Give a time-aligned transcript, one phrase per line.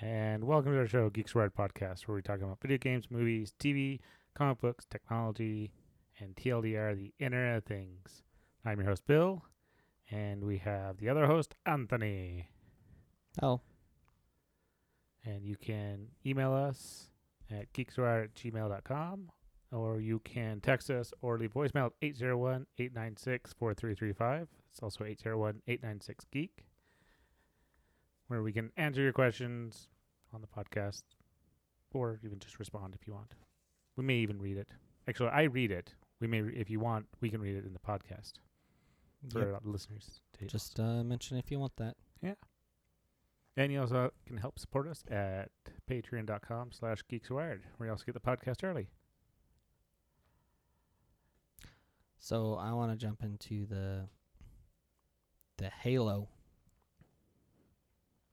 [0.00, 3.54] and welcome to our show, Geeks Wired Podcast, where we talk about video games, movies,
[3.58, 4.00] TV,
[4.34, 5.72] comic books, technology,
[6.20, 8.22] and TLDR, the Internet of Things.
[8.64, 9.44] I'm your host, Bill,
[10.10, 12.50] and we have the other host, Anthony.
[13.42, 13.60] Oh,
[15.24, 17.10] And you can email us
[17.50, 19.30] at geekswire at gmail.com,
[19.72, 24.48] or you can text us or leave voicemail at 801 896 4335.
[24.70, 26.65] It's also 801 896 Geek,
[28.28, 29.88] where we can answer your questions
[30.32, 31.02] on the podcast
[31.92, 33.34] or even just respond if you want.
[33.96, 34.68] We may even read it.
[35.08, 35.94] Actually, I read it.
[36.20, 38.34] We may, re- if you want, we can read it in the podcast
[39.30, 39.60] for Yep.
[39.64, 40.20] listeners.
[40.38, 41.96] To just uh, mention if you want that.
[42.22, 42.34] Yeah.
[43.56, 45.50] And you also can help support us at
[45.90, 48.88] patreon.com slash geekswired, where you also get the podcast early.
[52.18, 54.08] So I want to jump into the
[55.58, 56.28] the Halo,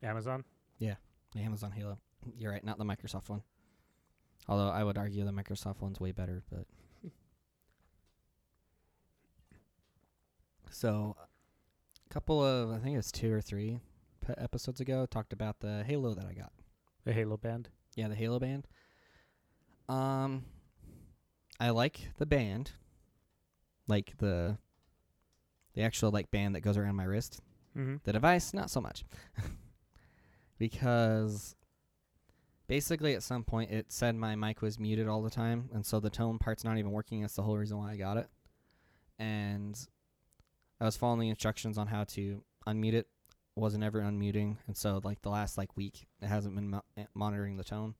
[0.03, 0.43] Amazon.
[0.79, 0.95] Yeah,
[1.33, 1.97] the Amazon Halo.
[2.37, 3.41] You're right, not the Microsoft one.
[4.47, 6.65] Although I would argue the Microsoft one's way better, but
[10.69, 11.15] so
[12.09, 13.79] a couple of I think it was two or three
[14.25, 16.51] pe- episodes ago talked about the Halo that I got.
[17.05, 17.69] The Halo band.
[17.95, 18.67] Yeah, the Halo band.
[19.87, 20.45] Um,
[21.59, 22.71] I like the band,
[23.87, 24.57] like the
[25.73, 27.41] the actual like band that goes around my wrist.
[27.77, 27.97] Mm-hmm.
[28.03, 29.03] The device, not so much,
[30.63, 31.57] because
[32.67, 35.99] basically at some point it said my mic was muted all the time, and so
[35.99, 37.19] the tone part's not even working.
[37.19, 38.29] That's the whole reason why I got it,
[39.19, 39.77] and
[40.79, 43.07] I was following the instructions on how to unmute it.
[43.57, 47.07] Wasn't ever unmuting, and so like the last like week, it hasn't been mo- eh,
[47.13, 47.95] monitoring the tone.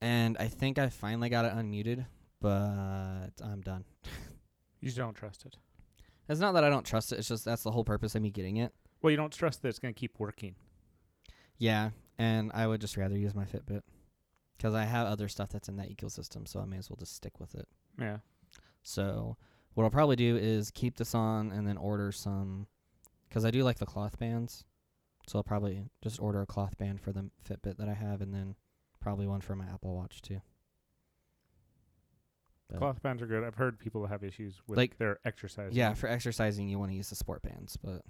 [0.00, 2.06] And I think I finally got it unmuted,
[2.40, 3.84] but I'm done.
[4.78, 5.56] You just don't trust it.
[6.28, 7.18] It's not that I don't trust it.
[7.18, 8.72] It's just that's the whole purpose of me getting it.
[9.02, 10.54] Well, you don't trust that it's going to keep working.
[11.58, 13.82] Yeah, and I would just rather use my Fitbit
[14.56, 17.14] because I have other stuff that's in that ecosystem, so I may as well just
[17.14, 17.66] stick with it.
[17.98, 18.18] Yeah.
[18.82, 19.36] So
[19.74, 22.66] what I'll probably do is keep this on and then order some
[23.28, 24.64] because I do like the cloth bands.
[25.26, 28.32] So I'll probably just order a cloth band for the Fitbit that I have, and
[28.32, 28.54] then
[29.00, 30.40] probably one for my Apple Watch too.
[32.68, 33.44] But- Cloth bands are good.
[33.44, 35.72] I've heard people have issues with Like- their exercise.
[35.72, 38.02] Yeah, for exercising you want to use the sport bands, but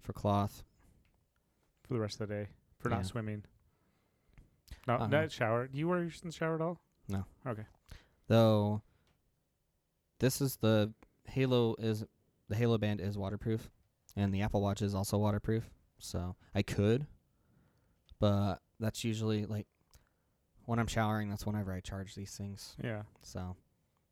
[0.00, 0.62] for cloth,
[1.84, 2.48] For the rest of the day.
[2.78, 2.96] For Yeah.
[2.96, 3.44] not swimming.
[4.86, 5.06] No, Uh-huh.
[5.08, 5.66] not shower.
[5.68, 6.80] Do you wear yours in the shower at all?
[7.08, 7.24] No.
[7.46, 7.66] Okay.
[8.28, 8.82] though
[10.18, 10.92] this is the
[11.24, 12.04] Halo is
[12.48, 13.70] the Halo band is waterproof
[14.16, 15.70] and the Apple Watch is also waterproof.
[15.98, 17.06] So I could
[18.18, 19.66] but that's usually like
[20.66, 22.76] when I'm showering that's whenever I charge these things.
[22.82, 23.04] Yeah.
[23.22, 23.56] So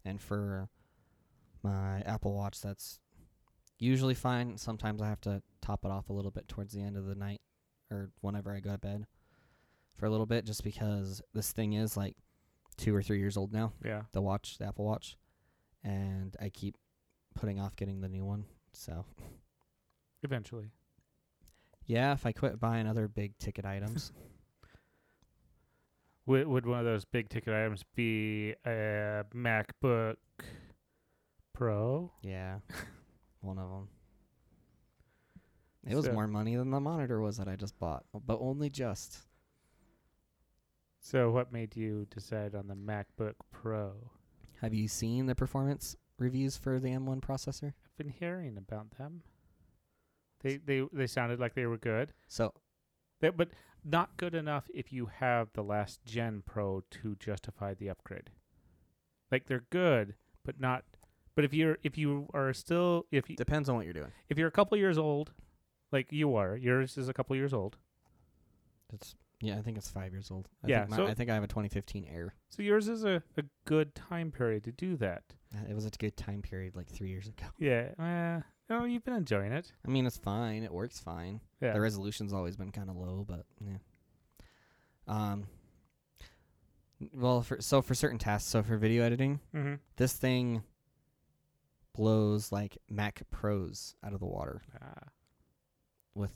[0.05, 0.69] and for
[1.63, 2.99] my Apple Watch that's
[3.79, 4.57] usually fine.
[4.57, 7.15] Sometimes I have to top it off a little bit towards the end of the
[7.15, 7.43] night
[7.91, 9.07] or whenever I go to bed
[9.95, 12.17] for a little bit just because this thing is like
[12.77, 14.03] 2 or 3 years old now Yeah.
[14.13, 15.17] the watch, the Apple Watch,
[15.83, 16.77] and I keep
[17.35, 18.45] putting off getting the new one.
[18.73, 19.05] So
[20.23, 20.71] Eventually.
[21.87, 24.13] yeah, if I quit buying other big ticket items,
[26.27, 30.17] Would, would one of those big ticket items be a MacBook
[31.55, 32.11] Pro?
[32.23, 32.59] yeah,
[33.41, 33.89] one of them.
[35.87, 38.69] It was So- more money than the monitor was that I just bought, but only
[38.71, 39.27] just.
[41.01, 44.11] So, what made you decide on the MacBook Pro?
[44.61, 47.75] Have you seen the performance reviews for the M1 processor?
[47.85, 49.23] I've been hearing about them.
[50.41, 52.53] They they they sounded like they were good, So
[53.21, 53.51] they, but
[53.85, 58.31] not good enough if you have the last gen Pro to justify the upgrade.
[59.31, 60.15] Like they're good,
[60.45, 60.85] but not.
[61.35, 64.13] But if you're if you are still if you, depends on what you're doing.
[64.29, 65.33] if you're a couple years old,
[65.93, 67.77] like you are, yours is a couple years old.
[68.93, 70.49] It's yeah, I think it's five years old.
[70.65, 72.35] I Yeah, think my- so- I think I have a 2015 Air.
[72.49, 75.25] So yours is a, a good time period to do that.
[75.55, 77.45] Uh, It was a good time period, like three years ago.
[77.59, 77.91] Yeah.
[77.99, 78.41] Uh,
[78.75, 79.73] oh, you've been enjoying it.
[79.87, 80.63] I mean, it's fine.
[80.63, 81.41] It works fine.
[81.61, 81.75] Yeah.
[81.75, 83.77] The resolution's always been kind of low, but yeah.
[85.07, 85.47] Um.
[87.13, 89.75] Well, for so for certain tasks, so for video editing, mm-hmm.
[89.97, 90.63] this thing
[91.95, 95.09] blows like Mac Pros out of the water Ah.
[96.17, 96.33] With,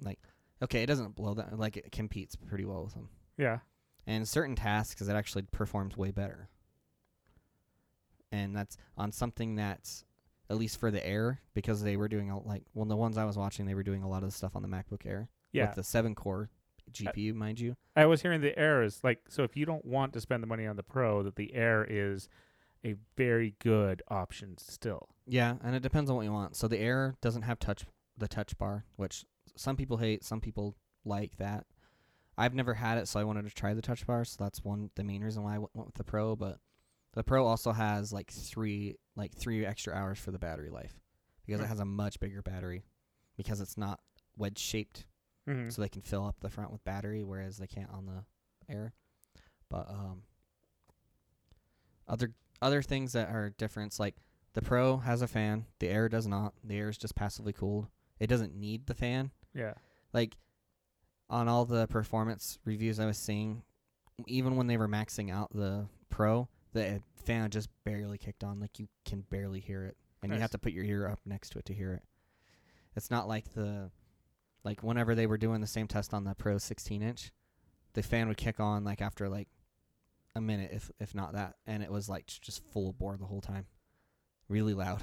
[0.00, 0.18] like,
[0.62, 3.08] okay, it doesn't blow that like it competes pretty well with them.
[3.36, 3.58] Yeah.
[4.06, 6.48] And certain tasks, is it actually performs way better.
[8.32, 10.04] And that's on something that's
[10.50, 13.24] at least for the Air because they were doing a, like well the ones I
[13.24, 15.66] was watching they were doing a lot of the stuff on the MacBook Air Yeah.
[15.66, 16.50] with the seven core
[16.92, 17.76] GPU, mind you.
[17.96, 20.46] I was hearing the Air is like so if you don't want to spend the
[20.46, 22.28] money on the Pro, that the Air is
[22.84, 25.08] a very good option still.
[25.26, 26.54] Yeah, and it depends on what you want.
[26.56, 27.86] So the Air doesn't have touch
[28.16, 29.24] the touch bar, which
[29.56, 31.66] some people hate, some people like that.
[32.36, 34.24] I've never had it, so I wanted to try the touch bar.
[34.24, 36.34] So that's one the main reason why I went with the Pro.
[36.36, 36.58] But
[37.12, 40.98] the Pro also has like three like three extra hours for the battery life
[41.46, 41.68] because it Hmm.
[41.70, 42.84] has a much bigger battery
[43.36, 44.00] because it's not
[44.36, 45.06] wedge shaped,
[45.48, 45.68] Mm-hmm.
[45.70, 48.24] so they can fill up the front with battery, whereas they can't on the
[48.72, 48.94] Air.
[49.68, 50.22] But um,
[52.08, 52.32] other
[52.62, 54.16] other things that are difference like
[54.54, 56.54] the Pro has a fan, the Air does not.
[56.64, 57.88] The Air is just passively cooled.
[58.24, 59.74] It doesn't need the fan yeah.
[60.14, 60.34] like
[61.28, 63.62] on all the performance reviews I was seeing,
[64.26, 68.60] even when they were maxing out the Pro, the eh, fan just barely kicked on.
[68.60, 71.50] Like you can barely hear it, and you have to put your ear up next
[71.50, 72.02] to it to hear it.
[72.96, 73.90] It's not like the
[74.64, 77.30] like whenever they were doing the same test on the Pro 16 inch,
[77.92, 79.48] the fan would kick on like after like
[80.34, 83.42] a minute, if if not that, and it was like just full bore the whole
[83.42, 83.66] time,
[84.48, 85.02] really loud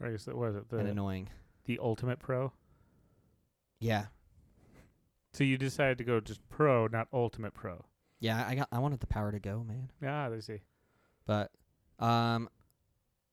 [0.00, 1.28] Or I guess it was it and annoying.
[1.68, 2.52] The Ultimate Pro.
[3.78, 4.06] Yeah,
[5.34, 7.84] So you decided to go just Pro, not Ultimate Pro.
[8.18, 8.44] yeah.
[8.44, 9.90] I got I wanted the power to go, man.
[10.04, 10.62] Ah, they see.
[11.26, 11.52] But
[12.00, 12.48] um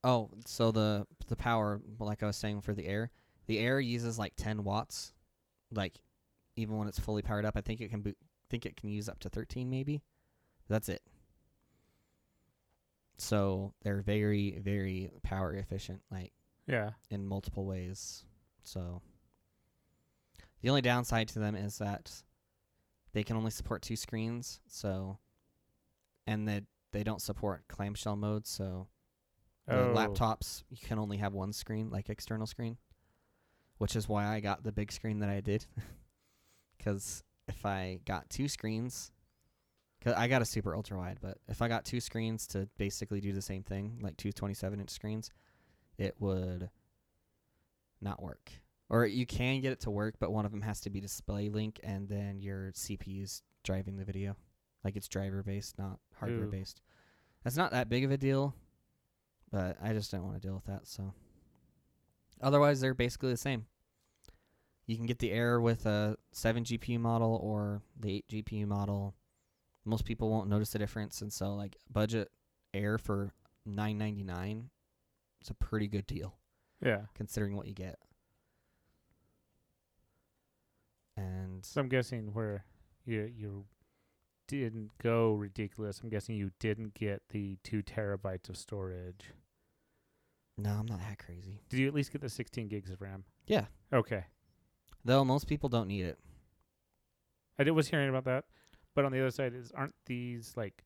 [0.03, 3.09] oh, so the the power like I was saying for the air,
[3.47, 5.13] the air uses like 10 watts
[5.71, 5.95] like
[6.55, 7.57] even when it's fully powered up.
[7.57, 8.17] I think it can boot
[8.51, 10.03] think it can use up to 13 maybe.
[10.69, 11.01] That's it.
[13.17, 16.33] So they're very very power efficient like
[16.67, 16.91] Yeah.
[17.09, 18.23] in multiple ways.
[18.63, 19.01] So
[20.61, 22.11] the only downside to them is that
[23.13, 25.19] they can only support two screens, so
[26.27, 28.87] and that they don't support clamshell mode, so
[29.67, 29.93] Oh.
[29.95, 32.77] laptops you can only have one screen, like external screen,
[33.79, 35.65] which is why I got the big screen that I did.
[36.79, 39.11] Cuz if I got two screens,
[40.01, 43.21] cuz I got a super ultra wide, but if I got two screens to basically
[43.21, 45.31] do the same thing, like two 27 inch screens,
[45.97, 46.69] it would
[48.01, 48.51] not work.
[48.89, 51.79] Or you can get it to work, but one of them has to be DisplayLink,
[51.83, 54.35] and then your CPU's driving the video.
[54.83, 56.51] Like it's driver based, not hardware Ooh.
[56.51, 56.81] based.
[57.43, 58.55] That's not that big of a deal,
[59.51, 60.87] but I just don't want to deal with that.
[60.87, 61.13] So,
[62.41, 63.65] otherwise, they're basically the same.
[64.85, 69.15] You can get the Air with a 7 GPU model or the 8 GPU model.
[69.83, 72.29] Most people won't notice the difference, and so like budget
[72.73, 73.31] Air for
[73.67, 74.65] 9.99,
[75.41, 76.37] it's a pretty good deal
[76.81, 77.05] Yeah.
[77.13, 77.99] considering what you get.
[81.17, 82.65] And So I'm guessing where
[83.05, 83.65] you you
[84.47, 86.01] didn't go ridiculous.
[86.01, 89.31] I'm guessing you didn't get the two terabytes of storage.
[90.57, 91.61] no, I'm not that crazy.
[91.69, 93.25] Did you at least get the 16 gigs of RAM?
[93.47, 93.65] Yeah.
[93.91, 94.25] Okay.
[95.03, 96.17] Though most people don't need it.
[97.59, 98.45] I did was hearing about that,
[98.93, 100.83] but on the other side is aren't these like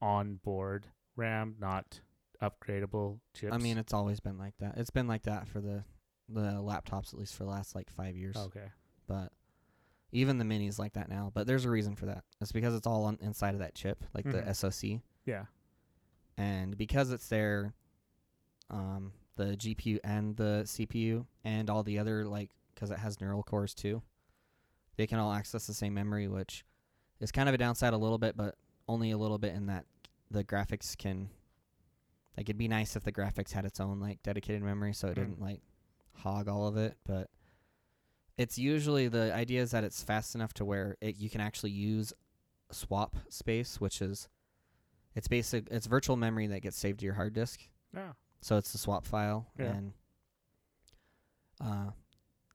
[0.00, 2.00] on board RAM, not
[2.42, 3.52] upgradable chips?
[3.54, 4.74] I mean, it's always been like that.
[4.76, 5.84] It's been like that for the
[6.28, 8.36] the laptops at least for the last like 5 years.
[8.36, 8.70] okay.
[9.06, 9.32] But
[10.12, 12.24] even the minis like that now, but there's a reason for that.
[12.40, 14.32] It's because it's all on inside of that chip, like Mhm.
[14.32, 15.00] the SoC.
[15.26, 15.46] Yeah.
[16.38, 17.74] and because it's there
[18.70, 23.42] um the GPU and the CPU and all the other like cuz it has neural
[23.42, 24.02] cores too
[24.96, 26.64] they can all access the same memory which
[27.20, 28.56] is kind of a downside a little bit but
[28.88, 29.84] only a little bit in that
[30.30, 31.28] the graphics can
[32.36, 35.12] like it'd be nice if the graphics had its own like dedicated memory so it
[35.12, 35.14] Mm.
[35.16, 35.60] didn't like
[36.14, 37.28] hog all of it but
[38.38, 41.70] it's usually the idea is that it's fast enough to where it you can actually
[41.70, 42.12] use
[42.70, 44.28] swap space which is
[45.14, 45.68] it's basic.
[45.70, 47.60] It's virtual memory that gets saved to your hard disk.
[47.94, 48.12] Yeah.
[48.40, 49.66] So it's the swap file, Yeah.
[49.66, 49.92] and
[51.60, 51.90] uh,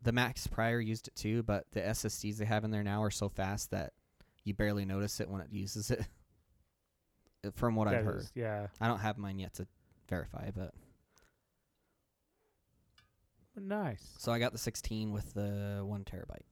[0.01, 1.43] the Macs prior used it too.
[1.43, 3.93] But the SSDs they have in there now are so fast that
[4.43, 6.07] you barely notice it when it uses it.
[7.55, 8.67] From what I've heard, is- yeah.
[8.81, 9.67] I don't have mine yet to
[10.09, 10.73] verify, but
[13.55, 14.15] Nice.
[14.19, 16.45] so I got the 16 with the one terabyte.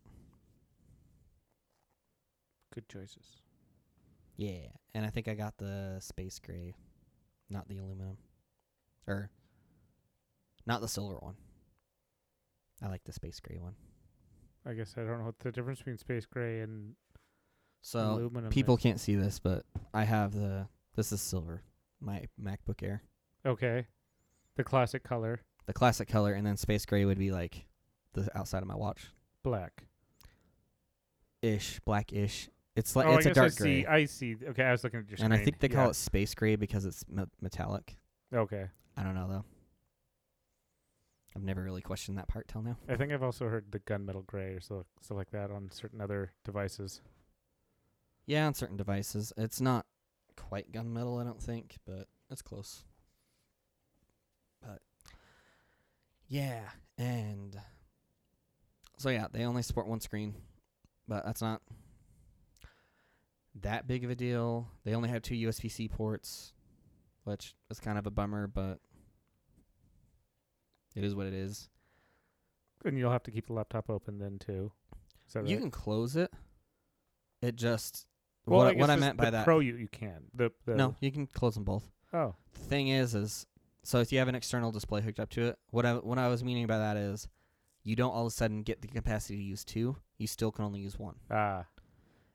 [2.74, 3.42] Good choices.
[4.38, 6.76] Yeah, and I think I got the space gray,
[7.50, 8.18] not the aluminum,
[9.08, 9.30] or
[10.66, 11.36] not the silver one.
[12.82, 13.76] I like the space gray one.
[14.66, 16.96] I guess I don't know what the difference between space gray and
[17.82, 18.50] So aluminum.
[18.50, 18.84] people is.
[18.84, 19.64] can't see this, but
[19.94, 21.62] I have the this is silver,
[22.00, 23.04] my MacBook Air,
[23.46, 23.86] Okay.
[24.56, 27.66] The classic color, the classic color, and then space gray would be like
[28.14, 29.08] the outside of my watch,
[29.44, 29.84] black.
[31.42, 32.50] ish, blackish.
[32.76, 33.82] It's like oh, it's I a I dark see.
[33.84, 34.36] gray, I see.
[34.50, 35.32] Okay, I was looking at your Screen.
[35.32, 35.90] and I think they call Yeah.
[35.92, 37.98] it space gray because it's me- metallic.
[38.34, 38.68] Okay.
[38.98, 39.46] I don't know though.
[41.36, 42.78] I've never really questioned that part till now.
[42.88, 46.00] I think I've also heard the gunmetal gray or so, stuff like that on certain
[46.00, 47.02] other devices.
[48.26, 49.86] Yeah, on certain devices, it's not
[50.36, 52.84] quite gunmetal, I don't think, but it's close.
[54.62, 54.82] But
[56.28, 56.62] yeah,
[56.98, 57.56] and
[58.98, 60.36] so yeah, they only support one screen,
[61.08, 61.62] but that's not
[63.62, 64.68] that big of a deal.
[64.84, 66.54] They only have two USB C ports,
[67.24, 68.80] which is kind of a bummer, but
[70.96, 71.70] it is what it is.
[72.84, 74.72] And you'll have to keep the laptop open then too.
[75.28, 76.32] So You can close it.
[77.42, 78.06] It just
[78.46, 79.46] well, what, I what I meant by that.
[79.46, 81.90] Pro you you can the, the no, you can close them both.
[82.14, 83.46] oh The thing is, is
[83.84, 86.28] so if you have an external display hooked up to it, what I what I
[86.28, 87.28] was meaning by that is,
[87.84, 89.98] you don't all of a sudden get the capacity to use two.
[90.18, 91.66] You still can only use one, ah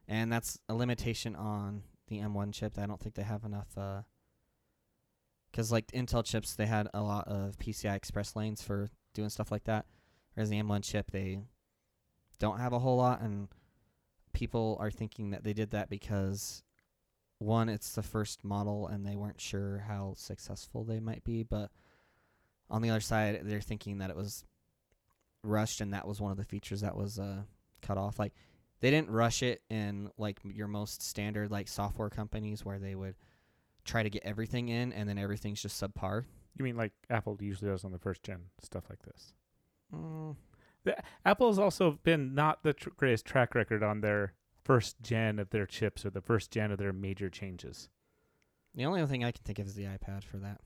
[0.08, 2.76] and that's a limitation on the M1 chip.
[2.78, 3.68] I don't think they have enough.
[3.78, 4.02] uh
[5.52, 9.50] 'cause like Intel chips, they had a lot of PCI Express lanes for doing stuff
[9.50, 9.86] like that,
[10.34, 11.40] whereas the M1 chip they
[12.38, 13.48] don't have a whole lot, and
[14.32, 16.62] people are thinking that they did that because
[17.38, 21.70] one, it's the first model and they weren't sure how successful they might be, but
[22.68, 24.44] on the other side, they're thinking that it was
[25.42, 27.42] rushed and that was one of the features that was uh,
[27.82, 28.18] cut off.
[28.18, 28.34] Like
[28.80, 33.14] they didn't rush it in like your most standard like software companies where they would
[33.84, 36.24] try to get everything in and then everything's just subpar.
[36.56, 39.34] you mean like Apple usually does on the first gen stuff like this.
[39.94, 40.36] Mm,
[41.24, 44.34] Apple's also been not the tr- greatest track record on their
[44.64, 47.88] first gen of their chips or the first gen of their major changes.
[48.74, 50.60] the only other thing I can think of is the iPad for that.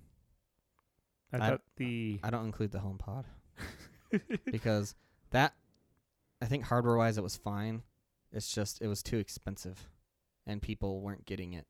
[1.32, 3.24] I, I- thought the I don't include the HomePod
[4.50, 4.94] because
[5.30, 5.54] that
[6.42, 7.82] I think hardware wise it was fine.
[8.32, 9.88] It's just it was too expensive
[10.46, 11.66] and people weren't getting it.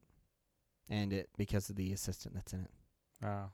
[0.90, 2.70] And it because of the assistant that's in it.
[3.22, 3.48] Ah,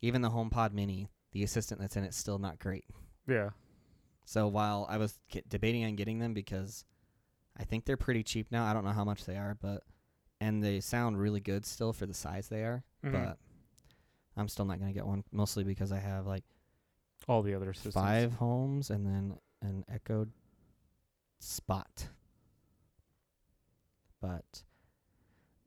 [0.00, 2.84] Even the HomePod mini, the assistant that's in it's still not great.
[3.26, 3.50] yeah.
[4.24, 6.84] So while I was get, debating on getting them because
[7.56, 8.64] I think they're pretty cheap now.
[8.64, 9.82] I don't know how much they are, but
[10.40, 13.12] and they sound really good still for the size they are, Mhm.
[13.12, 13.38] but
[14.36, 16.44] I'm still not going to get one mostly because I have like
[17.28, 17.94] all the other systems.
[17.94, 20.26] five homes and then an Echo
[21.38, 22.08] Spot.
[24.20, 24.62] But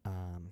[0.05, 0.51] um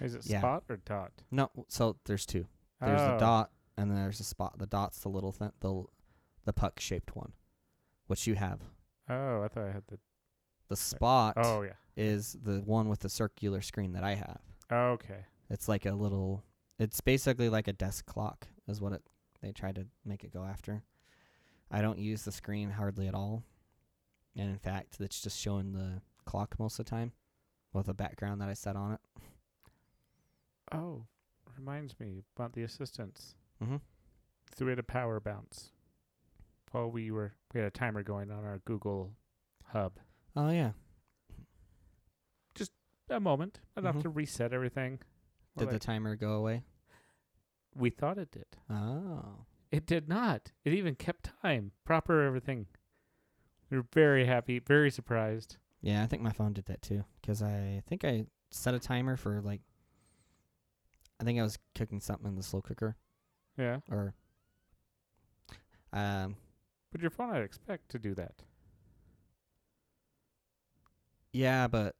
[0.00, 0.40] Is it Yeah.
[0.40, 1.12] spot or dot?
[1.30, 2.46] no, so there's two.
[2.80, 3.12] There's oh.
[3.12, 4.58] the dot and then there's a spot.
[4.58, 5.84] The dot's the little thing, the
[6.46, 7.32] the puck shaped one,
[8.06, 8.60] which you have.
[9.10, 9.98] Oh, I thought I had the.
[10.68, 11.74] The spot Oh yeah.
[11.96, 14.40] is the one with the circular screen that I have.
[14.72, 15.26] Okay.
[15.48, 16.42] It's like a little.
[16.80, 19.02] It's basically like a desk clock, is what it.
[19.42, 20.82] They tried to make it go after.
[21.70, 23.44] I don't use the screen hardly at all,
[24.36, 27.12] and in fact, it's just showing the clock most of the time,
[27.72, 29.00] with a background that I set on it.
[30.72, 31.04] Oh,
[31.56, 33.34] reminds me about the assistants.
[33.62, 33.76] Mm-hmm.
[34.56, 35.70] So we had a power bounce.
[36.76, 39.14] While we were, we had a timer going on our Google
[39.68, 39.94] Hub.
[40.36, 40.72] Oh yeah.
[42.54, 42.70] Just
[43.08, 44.02] a moment, enough Mhm.
[44.02, 45.00] to reset everything.
[45.56, 46.64] Did the timer go away?
[47.74, 48.46] we thought it did.
[48.70, 49.46] Oh.
[49.70, 50.52] It did not.
[50.64, 52.66] It even kept time, proper everything.
[53.70, 55.56] We were very happy, very surprised.
[55.80, 57.04] Yeah, I think my phone did that too.
[57.22, 59.62] 'Cause I think I set a timer for like.
[61.20, 62.96] I think I was cooking something in the slow cooker,
[63.56, 64.14] Yeah, or.
[65.94, 66.36] Um.
[66.96, 68.32] But your phone, I'd expect to do that.
[71.32, 71.94] Yeah, but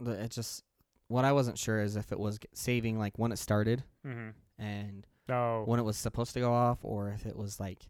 [0.00, 0.64] the, it just
[1.08, 4.30] what I wasn't sure is if it was g- saving like when it started Mm-hmm.
[4.62, 7.88] and Oh, when it was supposed to go off, or if it was like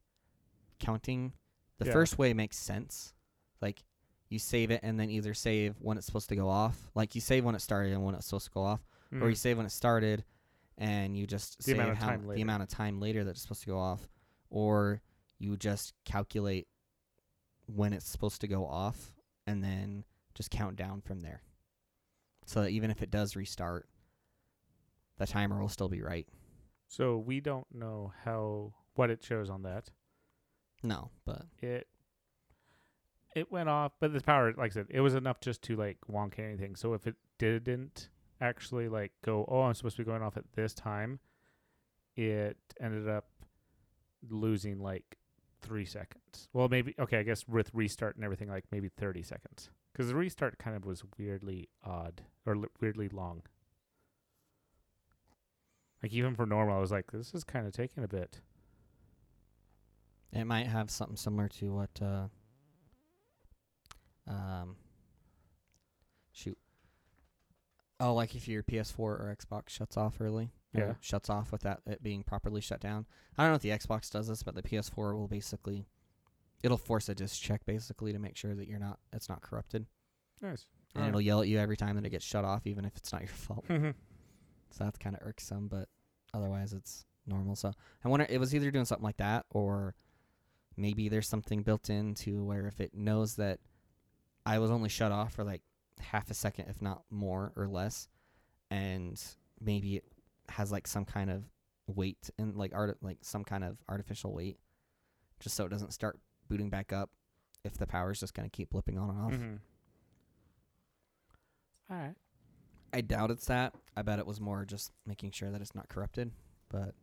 [0.79, 1.33] counting.
[1.79, 1.93] The Yeah.
[1.93, 3.13] first way makes sense.
[3.61, 3.85] Like
[4.31, 7.21] you save it and then either save when it's supposed to go off, like you
[7.21, 8.81] save when it started and when it's supposed to go off,
[9.13, 9.39] or you Mhm.
[9.39, 10.25] save when it started
[10.79, 13.61] and you just The save amount how the amount of time later that it's supposed
[13.63, 14.09] to go off,
[14.51, 15.01] or
[15.39, 16.69] you just calculate
[17.67, 19.13] when it's supposed to go off
[19.47, 21.43] and then just count down from there.
[22.47, 23.89] So that even if it does restart,
[25.19, 26.29] the timer will still be right.
[26.89, 29.91] so we don't know how what it shows on that.
[30.83, 31.89] No, but It
[33.35, 35.99] it went off, but the power, like I said, it was enough just to like
[36.11, 36.77] wonk anything.
[36.77, 38.09] So if it didn't
[38.41, 41.19] actually like go, oh, I'm supposed to be going off at this time,
[42.15, 43.27] it ended up
[44.31, 45.19] losing like
[45.67, 46.49] three seconds.
[46.53, 47.19] Well, maybe okay.
[47.19, 50.85] I guess with restart and everything, like maybe thirty seconds, because the restart kind of
[50.87, 53.43] was weirdly odd or li- weirdly long.
[56.03, 58.41] Like even for normal, I was like, this is kind of taking a bit.
[60.33, 62.29] it might have something similar to what uh
[64.29, 64.77] um
[66.33, 66.59] shoot.
[67.99, 70.51] Oh, like if your PS4 or Xbox shuts off early.
[70.73, 70.95] Yeah.
[71.01, 73.07] Shuts off without it being properly shut down.
[73.39, 75.87] I don't know if the Xbox does this, but the PS4 will basically
[76.63, 79.87] it'll force a disk check basically to make sure that you're not it's not corrupted.
[80.43, 80.67] Nice.
[80.95, 83.13] And it'll yell at you every time that it gets shut off, even if it's
[83.13, 83.65] not your fault.
[83.71, 83.91] Mm-hmm.
[84.71, 85.89] So that's kind of irksome, but
[86.35, 87.55] otherwise it's normal.
[87.55, 87.73] So
[88.05, 89.95] I wonder it was either doing something like that or
[90.77, 93.61] maybe there's something built into where if it knows that
[94.45, 95.63] I was only shut off for like
[96.01, 98.09] half a second, if not more or less,
[98.71, 99.23] and
[99.61, 100.05] maybe it
[100.51, 101.45] has like some kind of
[101.87, 104.59] weight and like art like some kind of artificial weight,
[105.41, 107.11] just so it doesn't start booting back up
[107.65, 109.33] if the power's just gonna keep blipping on and off.
[109.33, 109.55] Mm-hmm.
[111.91, 112.15] All right.
[112.93, 113.75] I doubt it's that.
[113.97, 116.33] I bet it was more just making sure that it's not corrupted.
[116.69, 116.95] But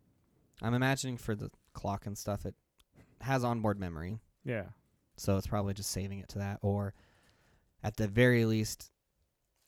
[0.61, 2.55] I'm imagining for the clock and stuff, it
[3.21, 4.65] has onboard memory, Yeah.
[5.17, 6.93] so it's probably just saving it to that, or
[7.83, 8.91] at the very least,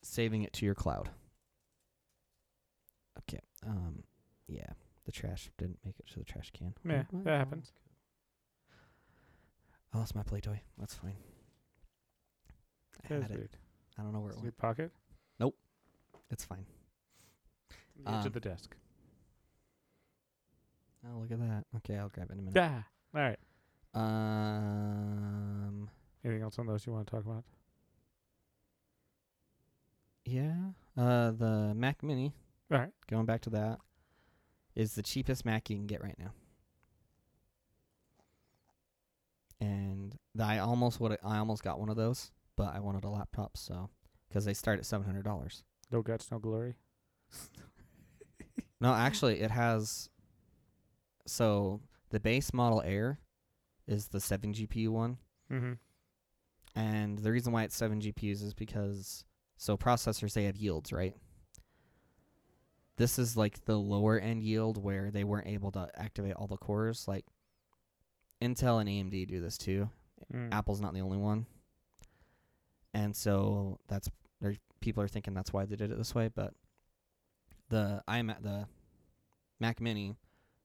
[0.02, 1.08] saving it to your cloud.
[3.18, 3.40] Okay.
[3.66, 4.02] Um.
[4.48, 4.66] Yeah.
[5.04, 6.74] The trash didn't make it to the trash can.
[6.84, 7.24] Yeah, What?
[7.24, 7.72] that happens.
[9.94, 10.60] I lost my play toy.
[10.78, 11.14] That's fine.
[13.04, 13.36] I That's had it.
[13.36, 13.56] weird.
[13.98, 14.44] I don't know where it Is it went.
[14.46, 14.92] your pocket?
[15.38, 15.56] Nope.
[16.30, 16.66] It's fine.
[18.04, 18.76] The edge Um, of the desk.
[21.08, 21.64] Oh, look at that.
[21.76, 22.56] Okay, I'll grab it in a minute.
[22.56, 22.82] Yeah.
[23.14, 23.38] All right.
[23.94, 25.88] Um.
[26.24, 27.44] Anything else on those you want to talk about?
[30.24, 30.54] Yeah.
[30.96, 32.32] Uh, the Mac Mini.
[32.70, 32.90] All right.
[33.08, 33.78] Going back to that,
[34.74, 36.32] is the cheapest Mac you can get right now.
[39.60, 43.08] And th- I almost would I almost got one of those, but I wanted a
[43.08, 43.88] laptop, so
[44.28, 45.62] because they start at seven hundred dollars.
[45.90, 46.76] No guts, no glory.
[48.78, 50.10] No, actually, it has.
[51.26, 51.80] So
[52.10, 53.20] the base model Air
[53.88, 55.16] is the seven GPU one,
[55.50, 55.72] Mm-hmm.
[56.78, 59.24] and the reason why it's seven GPUs is because
[59.56, 61.16] so processors they have yields, right?
[62.96, 66.56] This is like the lower end yield where they weren't able to activate all the
[66.56, 67.06] cores.
[67.06, 67.24] Like
[68.40, 69.90] Intel and AMD do this too.
[70.32, 70.52] Mm.
[70.52, 71.46] Apple's not the only one,
[72.94, 74.08] and so that's
[74.40, 74.54] there.
[74.80, 76.54] People are thinking that's why they did it this way, but
[77.68, 78.66] the iMac, the
[79.60, 80.14] Mac Mini,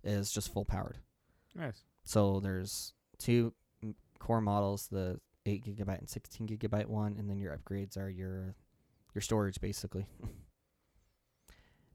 [0.03, 0.97] is just full powered.
[1.55, 1.83] Nice.
[2.03, 3.53] So there's two
[4.19, 8.55] core models, the 8 gigabyte and 16 gigabyte one, and then your upgrades are your
[9.13, 10.05] your storage basically.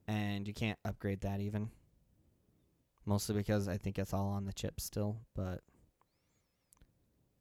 [0.09, 1.71] and you can't upgrade that even.
[3.05, 5.61] Mostly because I think it's all on the chip still, but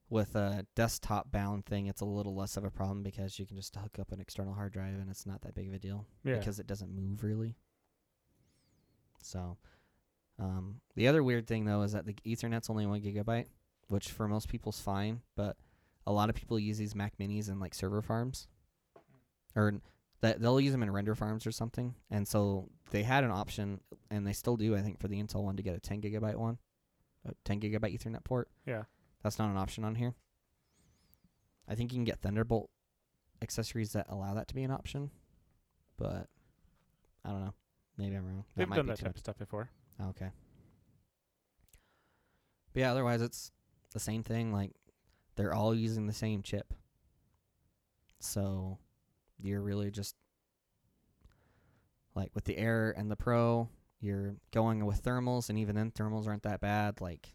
[0.10, 3.58] with a desktop bound thing, it's a little less of a problem because you can
[3.58, 6.06] just hook up an external hard drive and it's not that big of a deal
[6.24, 6.38] Yeah.
[6.38, 7.56] because it doesn't move really.
[9.24, 9.58] So,
[10.38, 13.48] um, the other weird thing though is that the Ethernet's only one gigabyte,
[13.88, 15.58] which for most people's fine, but
[16.06, 18.48] a lot of people use these Mac Minis in like server farms,
[19.56, 19.82] or
[20.22, 21.96] that they'll use them in render farms or something.
[22.10, 25.44] And so they had an option, and they still do, I think, for the Intel
[25.44, 26.58] one to get a 10 gigabyte one,
[27.28, 28.50] a 10 gigabyte Ethernet port.
[28.66, 28.84] yeah.
[29.24, 30.14] That's not an option on here.
[31.68, 32.70] I think you can get Thunderbolt
[33.42, 35.10] accessories that allow that to be an option,
[35.98, 36.28] but
[37.24, 37.54] I don't know.
[37.98, 38.46] Maybe I'm wrong.
[38.56, 39.70] That They've might done be that type of stuff before.
[39.98, 40.10] much.
[40.10, 40.30] Okay.
[42.74, 43.52] But yeah, otherwise it's
[43.94, 44.54] the same thing.
[44.54, 44.74] Like
[45.36, 46.72] they're all using the same chip,
[48.20, 48.78] so
[49.42, 50.16] you're really just
[52.16, 53.70] like with the Air and the Pro,
[54.00, 57.02] you're going with thermals, and even then thermals aren't that bad.
[57.02, 57.34] Like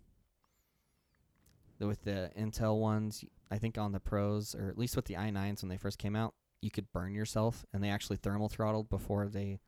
[1.79, 5.15] the- with the Intel ones, I think on the Pros or at least with the
[5.15, 8.89] i9s when they first came out, you could burn yourself, and they actually thermal throttled
[8.91, 9.59] before they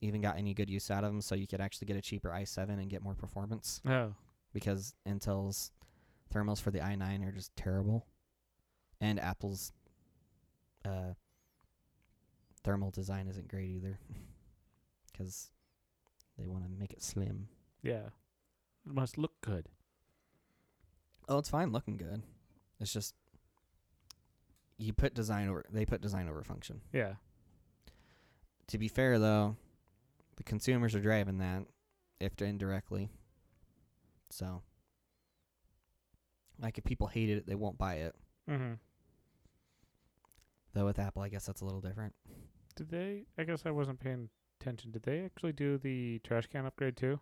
[0.00, 1.20] even got any good use out of them.
[1.20, 4.14] So you could actually get a cheaper i7 and get more performance Oh.
[4.52, 5.72] because Intel's
[6.32, 8.06] thermals for the i9 are just terrible,
[9.00, 9.72] and Apple's
[10.84, 11.14] uh,
[12.66, 13.96] thermal design isn't great either
[15.12, 15.50] because
[16.36, 17.46] they want to make it slim.
[17.80, 18.08] Yeah.
[18.84, 19.68] It must look good.
[21.28, 22.22] Oh, it's fine looking good.
[22.80, 23.14] It's just
[24.78, 26.80] you put design over they put design over function.
[26.92, 27.14] Yeah.
[28.68, 29.56] To be fair though,
[30.36, 31.62] the consumers are driving that
[32.18, 33.10] if indirectly.
[34.30, 34.62] So
[36.60, 38.14] like if people hate it, they won't buy it.
[38.50, 38.74] Mm-hmm.
[40.74, 42.14] Though with Apple, I guess that's a little different.
[42.76, 43.24] Did they?
[43.38, 44.28] I guess I wasn't paying
[44.60, 44.90] attention.
[44.92, 47.18] Did they actually do the trash can upgrade too?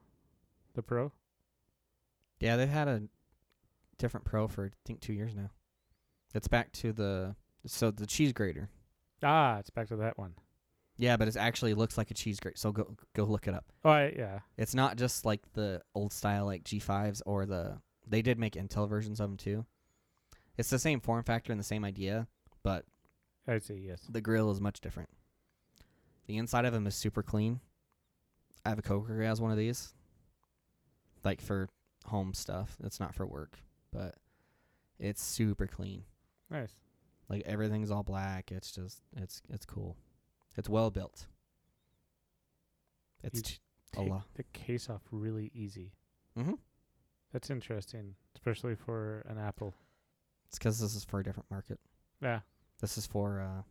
[0.74, 1.12] The Pro?
[2.40, 3.02] Yeah, they've had a
[3.98, 5.50] different Pro for I think 2 years now.
[6.34, 7.36] It's back to the
[7.66, 8.68] so the cheese grater.
[9.22, 10.34] Ah, it's back to that one.
[10.96, 12.56] Yeah, but it actually looks like a cheese grater.
[12.56, 13.72] So go go look it up.
[13.84, 14.40] Oh, I, yeah.
[14.58, 18.88] It's not just like the old style like G5s or the they did make Intel
[18.88, 19.64] versions of them too.
[20.58, 22.26] It's the same form factor and the same idea,
[22.62, 22.84] but
[23.46, 23.84] I see.
[23.86, 24.02] Yes.
[24.08, 25.08] the grill is much different.
[26.26, 27.60] The inside of them is super clean.
[28.64, 29.92] I have a coworker who has one of these,
[31.22, 31.68] like for
[32.06, 32.76] home stuff.
[32.82, 33.58] It's not for work,
[33.92, 34.16] but
[34.98, 36.04] it's super clean.
[36.50, 36.72] Nice.
[37.28, 38.52] Like everything's all black.
[38.52, 39.96] It's just it's it's cool.
[40.56, 41.26] It's well built.
[43.22, 43.58] It's
[43.96, 44.24] a lot.
[44.34, 45.92] the case off really easy.
[46.38, 46.54] Mm-hmm.
[47.32, 49.74] That's interesting, especially for an Apple.
[50.48, 51.80] It's because this is for a different market.
[52.20, 52.40] Yeah.
[52.80, 53.62] This is for uh,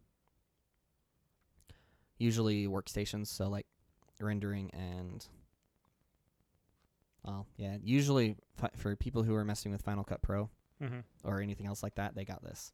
[2.24, 3.68] usually workstations, so like
[4.20, 5.26] rendering and
[7.24, 10.50] well, yeah, usually fi- for people who are messing with Final Cut Pro
[10.82, 11.00] Mm-hmm.
[11.24, 12.74] or anything else like that, they got this.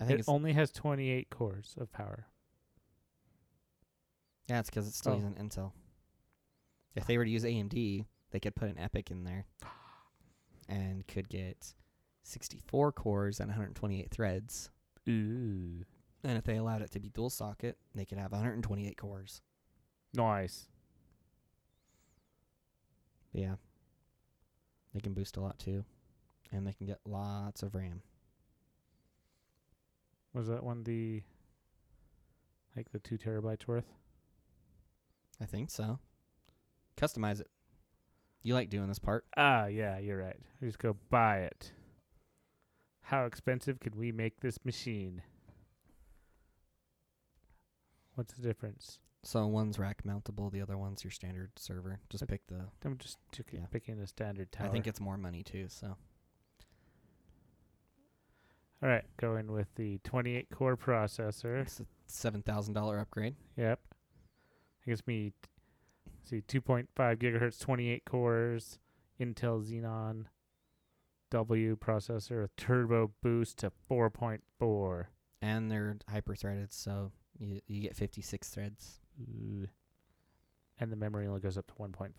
[0.00, 2.26] I think It only has 28 cores of power.
[4.48, 5.16] yeah, it's because it's still Oh.
[5.16, 5.72] using Intel.
[6.94, 9.46] If they were to use AMD, they could put an EPYC in there
[10.68, 11.74] and could get
[12.22, 14.70] 64 cores and 128 threads.
[15.08, 15.84] Ooh.
[16.24, 19.40] And if they allowed it to be dual socket, they could have 128 cores.
[20.14, 20.68] Nice.
[23.32, 23.56] Yeah.
[24.94, 25.84] They can boost a lot too.
[26.52, 28.02] And they can get lots of RAM.
[30.34, 31.22] Was that one the
[32.76, 33.90] like the two terabytes worth?
[35.40, 35.98] I think so.
[36.96, 37.48] Customize it.
[38.42, 39.24] You like doing this part.
[39.36, 40.38] Ah, yeah, you're right.
[40.60, 41.72] We just go buy it.
[43.02, 45.22] How expensive can we make this machine?
[48.14, 48.98] What's the difference?
[49.24, 52.00] So one's rack mountable, the other one's your standard server.
[52.10, 52.32] Just Okay.
[52.34, 53.18] pick the I'm just
[53.52, 53.66] Yeah.
[53.70, 54.66] picking a standard tower.
[54.66, 55.96] I think it's more money too, so
[58.82, 59.04] all right.
[59.16, 61.62] Going with the 28 core processor.
[61.62, 63.36] it's a seven thousand dollar upgrade.
[63.56, 63.80] Yep.
[64.82, 65.48] It gives me, t-
[66.24, 68.80] see, 2.5 gigahertz, 28 cores,
[69.20, 70.26] Intel Xeon
[71.30, 75.06] W processor with turbo boost to 4.4.
[75.40, 79.00] And they're hyper threaded, so you you get fifty six threads.
[79.20, 79.66] Ooh.
[80.80, 82.12] And the memory only goes up to 1.5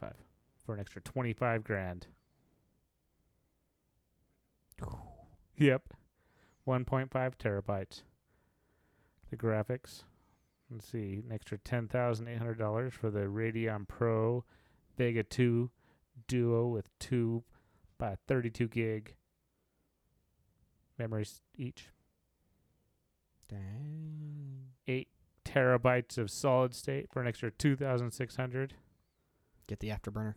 [0.63, 2.07] for an extra 25 grand.
[5.57, 5.93] Yep.
[6.67, 8.03] 1.5 terabytes.
[9.29, 10.03] The graphics.
[10.71, 14.43] Let's see, an extra $10,800 for the Radeon Pro
[14.97, 15.69] Vega 2
[16.27, 17.43] Duo with 2
[17.97, 19.15] by 32 gig
[20.97, 21.89] memories each.
[23.49, 24.52] Dang.
[25.55, 28.73] 8 terabytes of solid state for an extra 2,600.
[29.67, 30.35] Get the afterburner.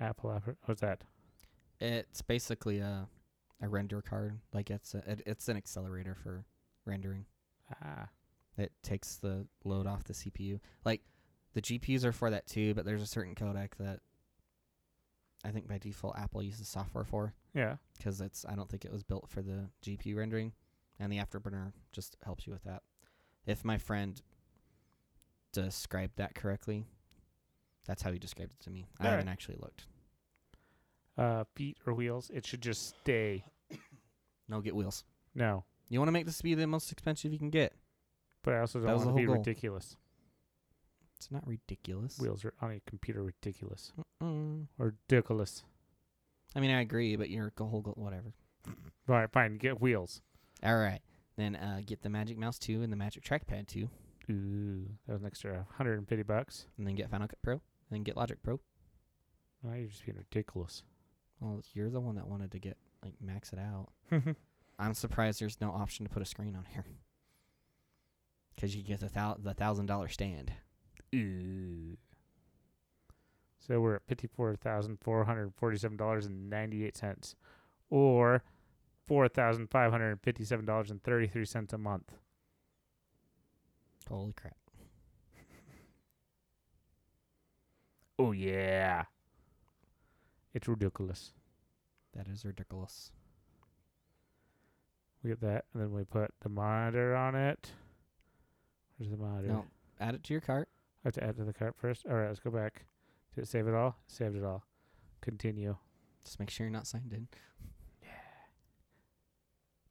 [0.00, 1.04] Apple after What's that?
[1.80, 3.08] It's basically a
[3.60, 4.38] a render card.
[4.52, 6.44] Like it's a, it, it's an accelerator for
[6.84, 7.24] rendering.
[7.82, 8.08] Ah,
[8.58, 10.60] It takes the load off the CPU.
[10.84, 11.02] Like
[11.54, 14.00] the GPUs are for that too, but there's a certain codec that
[15.44, 17.76] I think by default Apple uses software for yeah.
[17.96, 20.52] because it's I don't think it was built for the GPU rendering,
[20.98, 22.82] and the afterburner just helps you with that.
[23.46, 24.20] If my friend
[25.52, 26.84] described that correctly,
[27.86, 28.86] that's how he described it to me.
[28.98, 29.18] I Alright.
[29.18, 29.86] haven't actually looked.
[31.16, 32.30] Uh, feet or wheels.
[32.34, 33.44] It should just stay.
[34.48, 35.02] No, get wheels.
[35.34, 37.72] No, You want to make this be the most expensive you can get.
[38.44, 39.34] but I also don't want to be goal.
[39.34, 39.96] ridiculous.
[41.16, 42.16] It's not ridiculous.
[42.20, 44.68] Wheels are on a computer ridiculous Mm.
[44.78, 45.64] or ridiculous.
[46.54, 48.34] I mean, I agree, but your whole goal, whatever.
[48.68, 48.74] All
[49.16, 49.58] right, fine.
[49.58, 50.22] Get wheels.
[50.62, 51.00] All right,
[51.36, 53.88] then uh, get the Magic Mouse 2 and the Magic Trackpad 2,
[54.30, 56.66] Ooh, that was an extra 150 bucks.
[56.78, 58.58] and then get Final Cut Pro, and then get Logic Pro.
[59.66, 60.82] Oh, you're just being ridiculous.
[61.40, 63.88] Well, you're the one that wanted to get like max it out.
[64.78, 66.84] I'm surprised there's no option to put a screen on here.
[68.54, 70.52] Because you get the thou- the thousand dollar stand.
[71.14, 71.96] Ooh.
[73.60, 77.34] So we're at fifty-four thousand four hundred forty-seven dollars and ninety-eight cents,
[77.90, 78.42] or
[79.06, 82.12] four thousand five hundred fifty-seven dollars and thirty-three cents a month.
[84.08, 84.56] Holy crap!
[88.18, 89.04] Oh yeah,
[90.54, 91.32] it's ridiculous.
[92.14, 93.12] That is ridiculous.
[95.22, 97.72] We get that, and then we put the monitor on it.
[98.96, 99.48] Where's the monitor?
[99.48, 99.64] No,
[100.00, 100.68] add it to your cart.
[101.04, 102.06] I have to add to the cart first.
[102.08, 102.86] All right, let's go back.
[103.34, 103.96] Did it save it all?
[104.06, 104.64] Saved it all.
[105.20, 105.76] Continue.
[106.24, 107.28] Just make sure you're not signed in.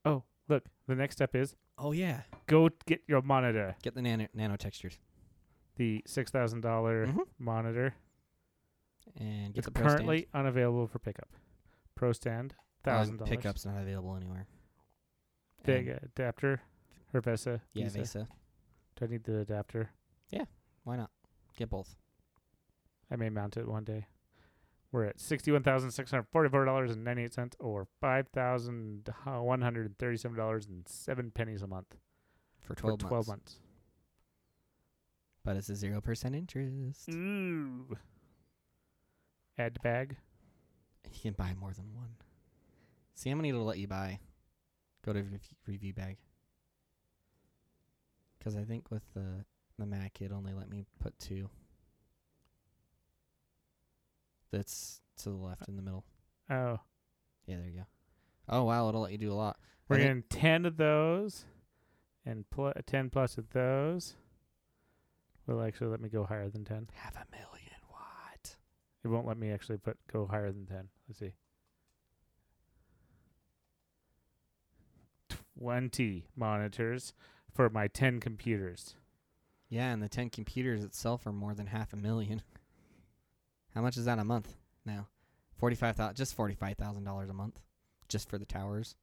[0.05, 0.65] Oh, look.
[0.87, 2.21] The next step is Oh yeah.
[2.47, 3.75] go get your monitor.
[3.81, 4.99] Get the nano nano textures
[5.77, 7.25] The six thousand dollar Mhm.
[7.39, 7.95] monitor.
[9.17, 11.29] and get It's the Pro currently unavailable for pickup.
[11.95, 12.93] Pro stand, stand.
[12.95, 13.29] Um, thousand dollars.
[13.29, 14.47] Pickup's not available anywhere.
[15.63, 16.61] Big And- adapter.
[17.13, 17.61] Or Vesa.
[17.73, 17.99] yeah, Visa.
[18.19, 18.27] Vesa.
[18.95, 19.89] Do I need the adapter?
[20.29, 20.45] Yeah.
[20.83, 21.11] Why not?
[21.55, 21.95] Get both.
[23.09, 24.07] I may mount it one day.
[24.95, 29.59] We're at sixty-one thousand six hundred forty-four dollars and ninety-eight cents, or five thousand one
[29.61, 31.97] hundred and thirty-seven dollars and seven pennies a month
[32.61, 33.55] For 12, for twelve months.
[33.55, 33.59] months.
[35.43, 37.09] But it's a 0% interest.
[37.13, 37.97] Ooh.
[39.57, 40.15] Add to bag.
[41.11, 42.15] You can buy more than one.
[43.15, 44.19] See how many it'll let you buy.
[45.05, 46.15] Go to rev- review bag.
[48.39, 49.43] Because I think with the
[49.77, 51.49] the Mac, it only let me put two.
[54.51, 56.03] That's to the left in the middle.
[56.49, 56.79] Oh,
[57.47, 57.85] Yeah, there you go.
[58.47, 59.57] Oh wow, it'll let you do a lot.
[59.89, 61.45] we're getting ten of those,
[62.25, 64.15] and pl- 10 plus of those
[65.47, 66.89] will actually let me go higher than 10.
[66.93, 67.71] Half a million.
[67.89, 68.55] What?
[69.03, 70.89] It won't let me actually put go higher than 10.
[71.07, 71.33] Let's see.
[75.59, 77.13] 20 monitors
[77.53, 78.95] for my 10 computers.
[79.69, 82.41] Yeah, and the 10 computers itself are more than half a million.
[83.75, 85.07] How much is that a month now?
[85.57, 87.59] 45,000 just $45,000 a month
[88.07, 88.95] just for the towers.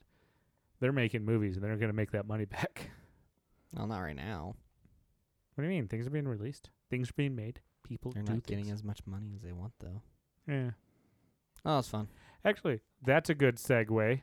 [0.81, 2.89] they're making movies and they're going to make that money back.
[3.73, 4.55] Well, not right now.
[5.55, 5.87] What do you mean?
[5.87, 6.69] Things are being released.
[6.89, 7.61] Things are being made.
[7.83, 8.79] People They're do not getting things.
[8.79, 10.01] as much money as they want, though.
[10.47, 10.71] Yeah.
[11.65, 12.07] Oh, that's fun.
[12.43, 14.21] Actually, that's a good segue.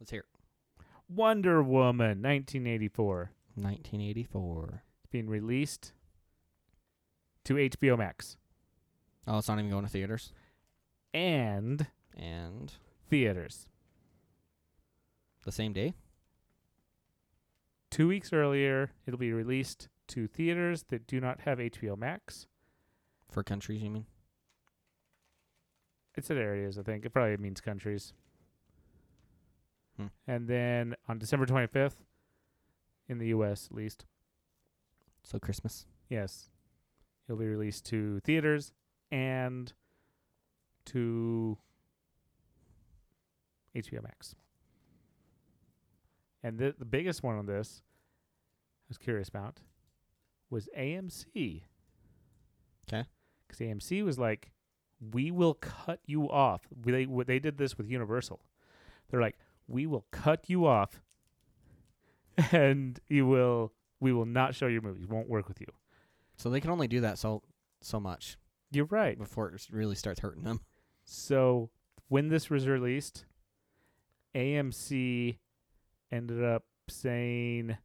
[0.00, 0.84] Let's hear it.
[1.08, 4.82] Wonder Woman, 1984, 1984.
[4.98, 5.92] It's being released
[7.44, 8.36] to HBO Max
[9.26, 10.32] Oh, it's not even going to theaters.
[11.12, 11.86] and
[12.18, 12.72] And
[13.08, 13.68] theaters.
[15.44, 15.94] the same day?
[17.90, 22.46] Two weeks earlier, it'll be released to theaters that do not have HBO Max.
[23.30, 24.06] For countries, you mean?
[26.16, 27.04] It's in areas, I think.
[27.04, 28.12] It probably means countries.
[29.96, 30.06] Hmm.
[30.26, 31.96] And then on December 25th,
[33.08, 33.68] in the U.S.
[33.70, 34.04] at least,
[35.22, 35.86] So Christmas.
[36.08, 36.50] Yes.
[37.26, 38.72] It'll be released to theaters
[39.10, 39.72] and
[40.86, 41.58] to
[43.82, 44.34] HBO Max.
[46.42, 49.60] And the, the biggest one on this I was curious about
[50.50, 51.62] was AMC.
[52.86, 53.04] 'Kay.
[53.46, 54.52] Because AMC was like,
[55.12, 56.62] we will cut you off.
[56.74, 58.40] They, they did this with Universal.
[59.10, 61.02] They're like, we will cut you off
[62.52, 65.06] and you will we will not show your movies.
[65.08, 65.66] Won't work with you.
[66.36, 67.42] So they can only do that so
[67.80, 68.38] so much
[68.70, 69.18] You're right.
[69.18, 70.60] before it really starts hurting them.
[71.04, 71.70] So
[72.08, 73.24] when this was released,
[74.38, 75.38] AMC
[76.12, 77.76] ended up saying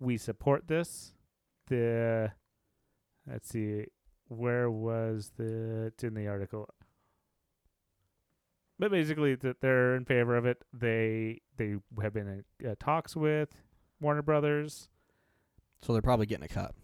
[0.00, 1.12] we support this.
[1.68, 2.32] The
[3.30, 3.86] let's see,
[4.28, 6.68] where was the it's in the article?
[8.78, 10.62] But basically, that they're in favor of it.
[10.72, 13.50] They they have been in uh, talks with
[14.00, 14.88] Warner Brothers.
[15.82, 16.74] So they're probably getting a cut.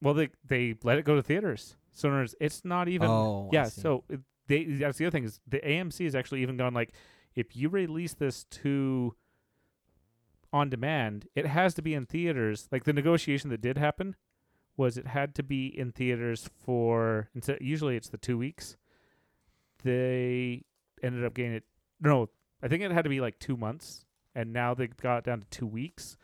[0.00, 1.76] Well, they they let it go to theaters.
[1.92, 3.08] So in other words, it's not even.
[3.10, 3.64] Oh, yeah.
[3.82, 6.92] So it- they that's the other thing is the AMC has actually even gone like,
[7.40, 9.16] if you release this to
[10.52, 12.68] on demand, it has to be in theaters.
[12.70, 14.16] Like the negotiation that did happen
[14.76, 17.30] was it had to be in theaters for.
[17.60, 18.76] Usually it's the two weeks.
[19.82, 20.64] They
[21.02, 21.64] ended up getting it.
[22.00, 22.28] No,
[22.62, 25.40] I think it had to be like two months, and now they got it down
[25.40, 26.16] to two weeks.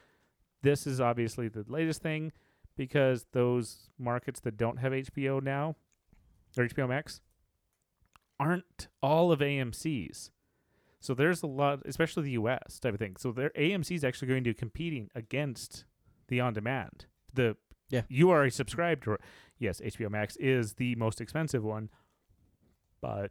[0.62, 2.32] This is obviously the latest thing
[2.76, 5.76] because those markets that don't have HBO now
[6.58, 7.20] or HBO Max
[8.38, 10.30] aren't all of AMC's.
[11.00, 13.16] So there's a lot, especially the US type of thing.
[13.16, 15.84] So their AMC is actually going to be competing against
[16.28, 17.06] the on demand.
[17.32, 17.56] The
[17.90, 18.02] Yeah.
[18.08, 19.18] you are a subscribed to
[19.58, 21.90] yes, HBO Max is the most expensive one,
[23.00, 23.30] but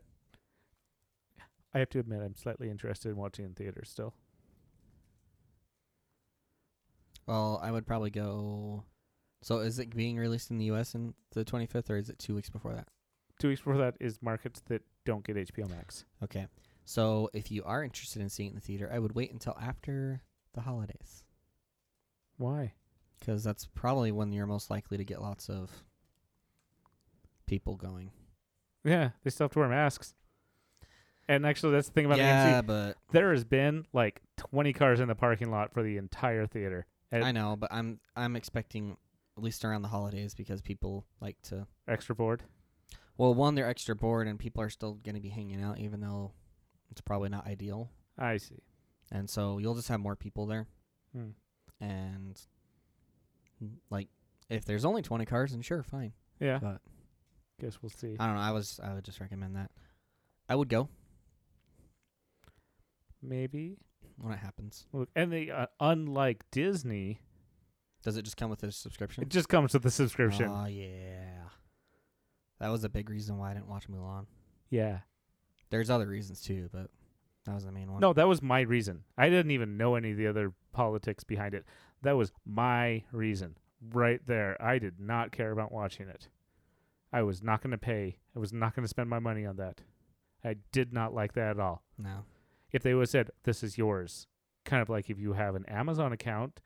[1.73, 4.13] I have to admit I'm slightly interested in watching in theaters still.
[7.27, 8.83] Well, I would probably go.
[9.41, 10.95] So is it being released in the U.S.
[10.95, 12.87] in the 25th, or is it two weeks before that?
[13.39, 16.05] Two weeks before that is markets that don't get HBO Max.
[16.23, 16.47] Okay.
[16.85, 19.57] So if you are interested in seeing it in the theater, I would wait until
[19.59, 20.21] after
[20.53, 21.23] the holidays,
[22.37, 22.73] Why?
[23.19, 25.71] because that's probably when you're most likely to get lots of
[27.47, 28.11] people going.
[28.83, 30.13] Yeah, they still have to wear masks.
[31.27, 32.67] And actually, that's the thing about yeah, AMC.
[32.67, 36.85] but There has been like 20 cars in the parking lot for the entire theater.
[37.11, 38.97] And I know, but I'm I'm expecting
[39.37, 41.65] at least around the holidays because people like to.
[41.87, 42.43] extra bored.
[43.17, 46.01] Well, one, they're extra bored, and people are still going to be hanging out, even
[46.01, 46.31] though
[46.91, 47.89] it's probably not ideal.
[48.17, 48.59] I see.
[49.11, 50.67] And so you'll just have more people there,
[51.15, 51.29] Hmm.
[51.79, 52.41] and
[53.89, 54.07] like
[54.49, 56.13] if there's only 20 cars, then sure, fine.
[56.39, 56.59] Yeah.
[56.61, 56.81] But
[57.59, 58.15] Guess we'll see.
[58.19, 58.41] I don't know.
[58.41, 59.71] I was I would just recommend that.
[60.49, 60.89] I would go
[63.21, 63.77] Maybe.
[64.19, 64.85] when it happens.
[64.93, 67.19] Look, and they uh, unlike Disney,
[68.03, 69.23] Does it just come with a subscription?
[69.23, 70.49] it just comes with a subscription.
[70.49, 71.43] Oh yeah,
[72.59, 74.25] that was a big reason why I didn't watch Mulan.
[74.69, 74.99] yeah.
[75.69, 76.89] There's other reasons too, but
[77.45, 78.01] that was the main one.
[78.01, 79.03] No, that was my reason.
[79.17, 81.65] I didn't even know any of the other politics behind it.
[82.01, 83.57] That was my reason
[83.93, 84.61] right there.
[84.61, 86.29] I did not care about watching it.
[87.11, 88.17] I was not going to pay.
[88.35, 89.81] I was not going to spend my money on that.
[90.43, 91.83] I did not like that at all.
[91.97, 92.25] no.
[92.71, 94.27] If they would have said, this is yours,
[94.65, 96.59] kind of like if you have an Amazon account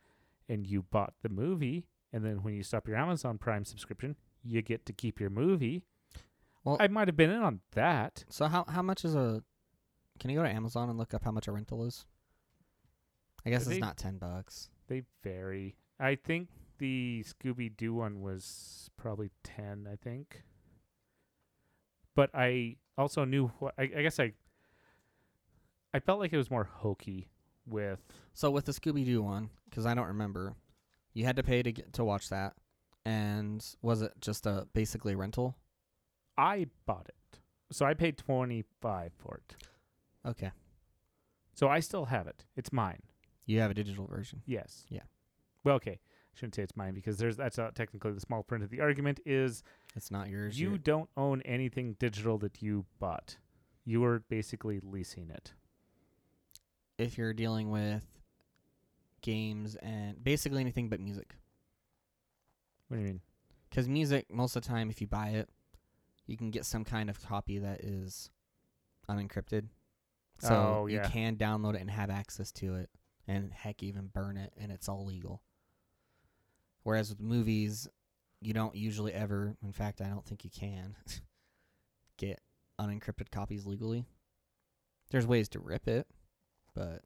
[0.48, 4.60] and you bought the movie, and then when you stop your Amazon Prime subscription, you
[4.60, 5.84] get to keep your movie.
[6.64, 8.24] Well- I might have been in on that.
[8.28, 9.42] So how how much is a?
[10.18, 12.04] Can you go to Amazon and look up how much a rental is?
[13.46, 14.68] I guess They- it's not ten bucks.
[14.88, 15.76] They vary.
[15.98, 19.86] I think the Scooby Doo one was probably ten.
[19.90, 20.42] I think,
[22.14, 23.74] but I also knew what.
[23.78, 24.32] I, I guess I.
[25.92, 27.28] I felt like it was more hokey
[27.66, 28.00] with.
[28.32, 30.54] So with the Scooby Doo one, because I don't remember,
[31.14, 32.54] you had to pay to get to watch that,
[33.04, 35.56] and was it just a basically rental?
[36.40, 37.38] I bought it,
[37.70, 39.56] so I paid twenty five for it.
[40.26, 40.50] Okay,
[41.54, 42.44] So I still have it.
[42.56, 43.02] It's mine.
[43.46, 44.42] you have a digital version.
[44.46, 44.84] Yes.
[44.88, 45.02] Yeah.
[45.64, 45.98] Well, okay.
[46.00, 48.80] I Shouldn't say it's mine because there's that's uh, technically the small print of the
[48.80, 49.62] argument is
[49.96, 50.58] It's not yours.
[50.60, 53.38] you you're- don't own anything digital that you bought.
[53.84, 55.54] You are basically leasing it.
[56.98, 58.04] if you're dealing with
[59.22, 61.34] games and basically anything but music.
[62.88, 63.20] What do you mean?
[63.68, 65.48] Because music, most of the time, if you buy it,
[66.30, 68.30] you can get some kind of copy that is
[69.08, 69.66] unencrypted.
[70.38, 72.88] So Oh, you can download it and have access to it,
[73.26, 75.42] and heck, even burn it, and it's all legal.
[76.84, 77.88] Whereas with movies,
[78.40, 80.96] you don't usually ever, in fact, I don't think you can,
[82.16, 82.40] get
[82.80, 84.06] unencrypted copies legally.
[85.10, 86.06] There's ways to rip it,
[86.74, 87.02] but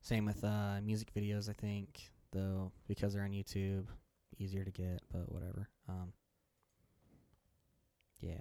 [0.00, 3.86] same with uh, music videos, I think, though, because they're on YouTube,
[4.38, 5.68] easier to get, but whatever.
[5.88, 6.12] Um,
[8.20, 8.34] yeah.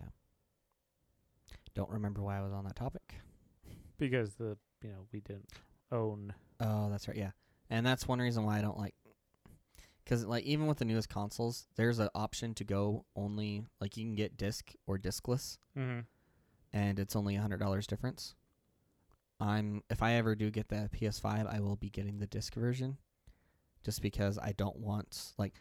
[1.74, 3.16] Don't remember why I was on that topic.
[3.98, 5.50] Because the you know we didn't
[5.92, 6.34] own.
[6.60, 7.18] Oh, that's right.
[7.18, 7.32] Yeah,
[7.70, 8.94] and that's one reason why I don't like.
[10.04, 14.06] Because like even with the newest consoles, there's an option to go only like you
[14.06, 16.02] can get disc or discless, Mm-hmm.
[16.74, 18.36] and it's only a hundred dollars difference.
[19.40, 22.98] I'm if I ever do get the PS5, I will be getting the disc version,
[23.84, 25.54] just because I don't want like.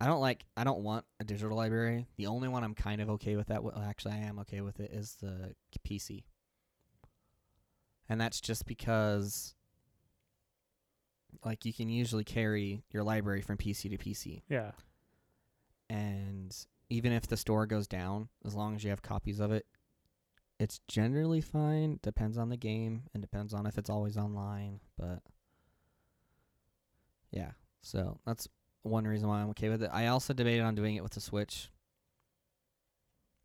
[0.00, 0.44] I don't like.
[0.56, 2.06] I don't want a digital library.
[2.16, 3.62] The only one I'm kind of okay with that.
[3.62, 4.90] Well, actually, I am okay with it.
[4.92, 5.54] Is the
[5.88, 6.24] PC,
[8.08, 9.54] and that's just because
[11.44, 14.72] like you can usually carry your library from PC to PC Yeah.
[15.90, 16.54] and
[16.88, 19.66] even if the store goes down as long as you have copies of it
[20.58, 25.20] it's generally fine depends on the game and depends on if it's always online but
[27.30, 27.50] yeah
[27.82, 28.48] so that's
[28.86, 31.20] one reason why I'm okay with it I also debated on doing it with the
[31.20, 31.70] Switch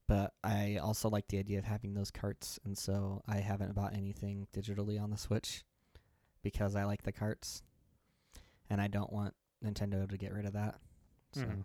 [0.07, 3.95] but I also like the idea of having those carts and so I haven't bought
[3.95, 5.63] anything digitally on the Switch
[6.43, 7.63] because I like the carts
[8.69, 10.79] and I don't want Nintendo to get rid of that.
[11.33, 11.63] So Mhm.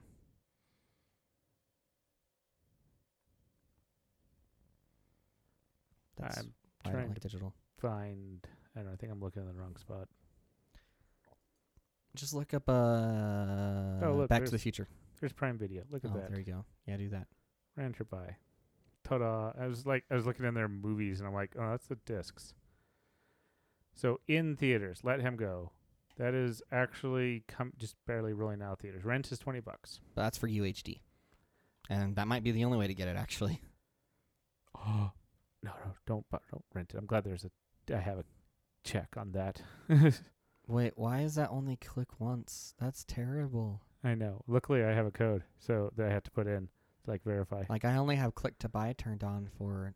[6.17, 7.55] that's I'm why I trying don't like to digital.
[7.79, 8.47] find.
[8.75, 8.93] I don't know.
[8.93, 10.09] I think I'm looking in the wrong spot.
[12.17, 12.73] Just look up uh
[14.03, 14.89] Oh, look, Back to the Future.
[15.21, 15.83] There's Prime Video.
[15.91, 16.31] Look at oh, that.
[16.31, 16.65] there you go.
[16.87, 17.27] Yeah, do that.
[17.77, 18.37] Rancher by.
[19.05, 19.53] Ta-da!
[19.59, 21.99] I was like, I was looking in their movies, and I'm like, oh, that's the
[22.07, 22.55] discs.
[23.95, 25.73] So in theaters, Let Him Go.
[26.17, 29.05] That is actually com- just barely rolling out theaters.
[29.05, 30.01] Rent is twenty bucks.
[30.15, 31.01] But that's for UHD.
[31.91, 33.61] And that might be the only way to get it actually.
[34.75, 35.11] Oh
[35.63, 36.99] no, no, don't bu- don't rent it.
[36.99, 37.95] I'm glad there's a.
[37.95, 38.25] I have a
[38.83, 39.61] check on that.
[40.67, 42.75] Wait, why is that only click once?
[42.81, 43.83] That's terrible.
[44.03, 44.43] I know.
[44.47, 46.69] Luckily, I have a code, so that I have to put in
[47.05, 47.65] to like verify.
[47.69, 49.95] Like I only have click to buy turned on for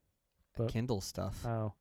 [0.56, 1.44] But- Kindle stuff.
[1.44, 1.74] Oh,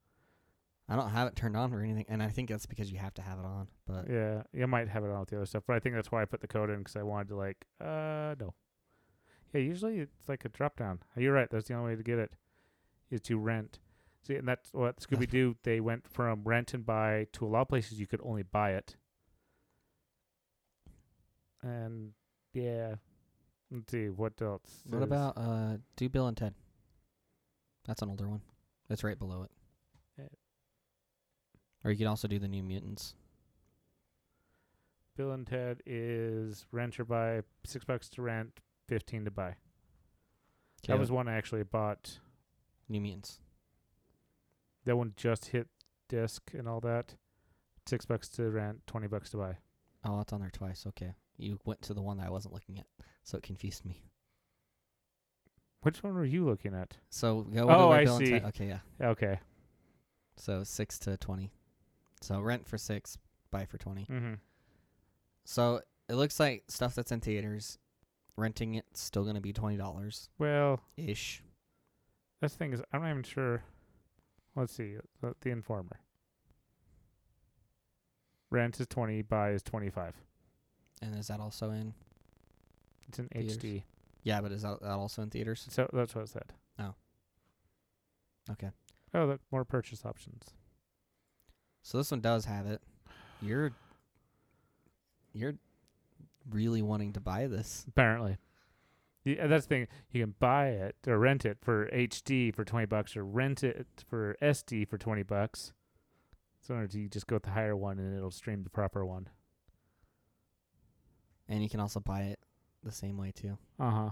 [0.87, 3.13] I don't have it turned on or anything, and I think that's because you have
[3.15, 3.67] to have it on.
[3.85, 4.41] But yeah.
[4.53, 6.25] You might have it on with the other stuff, but I think that's why I
[6.25, 7.65] put the code in because I wanted to like.
[7.79, 8.55] Uh, no.
[9.53, 10.99] Yeah, usually it's like a drop down.
[11.15, 11.47] You're right.
[11.49, 12.31] That's the only way to get it
[13.11, 13.77] is to rent.
[14.27, 15.55] See, and that's what Scooby Doo.
[15.63, 18.71] They went from rent and buy to a lot of places you could only buy
[18.73, 18.95] it.
[21.61, 22.11] And
[22.53, 22.95] yeah,
[23.71, 24.83] let's see what else.
[24.87, 26.53] What about uh, Do Bill and Ted?
[27.87, 28.41] That's an older one.
[28.87, 29.51] That's right below it.
[30.17, 30.25] Yeah.
[31.83, 33.15] Or you can also do the New Mutants.
[35.17, 35.81] Bill and Ted?
[35.85, 37.41] Is rent or buy?
[37.65, 39.55] Six bucks to rent, fifteen to buy.
[40.87, 42.19] That was one I actually bought.
[42.87, 43.39] New Mutants.
[44.89, 45.67] That one just hit
[46.07, 47.13] disc and all that.
[47.85, 49.57] Six bucks to rent, twenty bucks to buy.
[50.03, 50.85] Oh, it's on there twice.
[50.87, 52.87] Okay, you went to the one that I wasn't looking at,
[53.23, 54.01] so it confused me.
[55.81, 56.97] Which one were you looking at?
[57.11, 57.69] So go.
[57.69, 58.37] Oh, I see.
[58.37, 58.79] Okay, yeah.
[58.99, 59.39] Okay.
[60.37, 61.51] So six to twenty.
[62.21, 63.15] So rent for six,
[63.51, 64.07] buy for twenty.
[64.09, 64.33] Mm-hmm.
[65.45, 67.77] So it looks like stuff that's in theaters,
[68.37, 71.43] renting it's still gonna be twenty dollars Well, ish.
[72.41, 73.61] this thing is I'm not even sure.
[74.55, 74.95] Let's see.
[75.21, 75.99] The, the Informer.
[78.51, 80.15] Rent is twenty, buy is twenty five.
[81.01, 81.93] And is that also in?
[83.07, 83.57] It's in Theaters.
[83.57, 83.83] HD.
[84.23, 85.65] Yeah, but is that, that also in theaters?
[85.69, 86.53] So that's what it said.
[86.77, 86.93] Oh.
[88.51, 88.69] Okay.
[89.13, 90.43] Oh, look, more purchase options.
[91.83, 92.81] So this one does have it.
[93.41, 93.71] You're
[95.33, 95.55] you're
[96.49, 97.85] really wanting to buy this.
[97.87, 98.37] Apparently.
[99.23, 99.87] Yeah, that's the thing.
[100.11, 103.87] You can buy it or rent it for HD for twenty bucks, or rent it
[104.07, 105.73] for SD for twenty bucks.
[106.61, 108.69] So in order to you just go with the higher one, and it'll stream the
[108.69, 109.29] proper one.
[111.47, 112.39] And you can also buy it
[112.83, 113.57] the same way too.
[113.79, 114.09] Uh huh.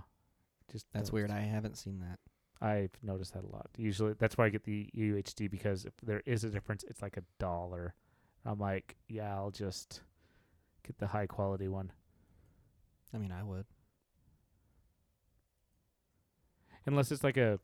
[0.72, 1.32] Just That's weird.
[1.32, 2.20] I haven't seen that.
[2.60, 3.70] I've noticed that a lot.
[3.78, 7.18] Usually, that's why I get the UHD because if there is a difference, it's like
[7.18, 7.94] a dollar.
[8.46, 10.02] I'm like, yeah, I'll just
[10.86, 11.92] get the high quality one.
[13.14, 13.66] I mean, I would.
[16.88, 17.60] Unless it's like a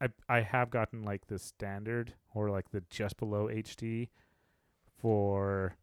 [0.00, 4.08] I I have gotten like the standard or like the just below HD
[5.00, 5.76] for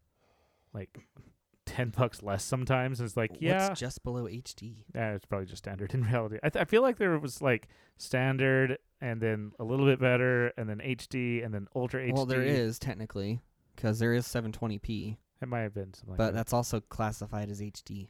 [0.72, 0.98] like
[1.66, 3.00] ten bucks less sometimes.
[3.00, 4.84] It's like yeah, What's just below HD?
[4.94, 6.38] yeah, it's probably just standard in reality.
[6.42, 7.68] I th- I feel like there was like
[7.98, 12.12] standard and then a little bit better and then HD and then ultra HD.
[12.14, 13.40] Well, there is technically
[13.74, 16.34] because there is 720p, It might have been something like but that.
[16.34, 18.08] that's also classified as HD.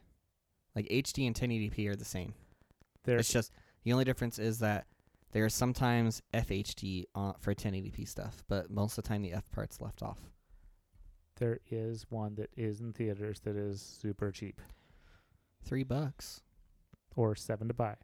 [0.75, 2.33] Like HD and 1080p are the same.
[3.03, 3.51] There, It's just
[3.87, 4.85] the only difference is that
[5.31, 9.31] there is sometimes FHD on, uh, for 1080p stuff, but most of the time the
[9.31, 10.19] F part's left off.
[11.37, 14.59] there is one that is in theaters that is super cheap
[15.63, 16.41] Three bucks.
[17.15, 17.95] or seven to buy.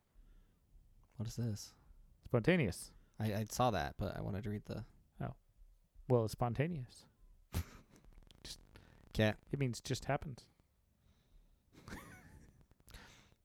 [1.18, 1.74] What is this?
[2.24, 2.92] Spontaneous.
[3.20, 4.86] I, I saw that, but I wanted to read the.
[5.22, 5.34] Oh.
[6.08, 7.08] Well, it's spontaneous.
[8.42, 8.60] just
[9.12, 9.36] Can't.
[9.52, 10.46] It means just happens.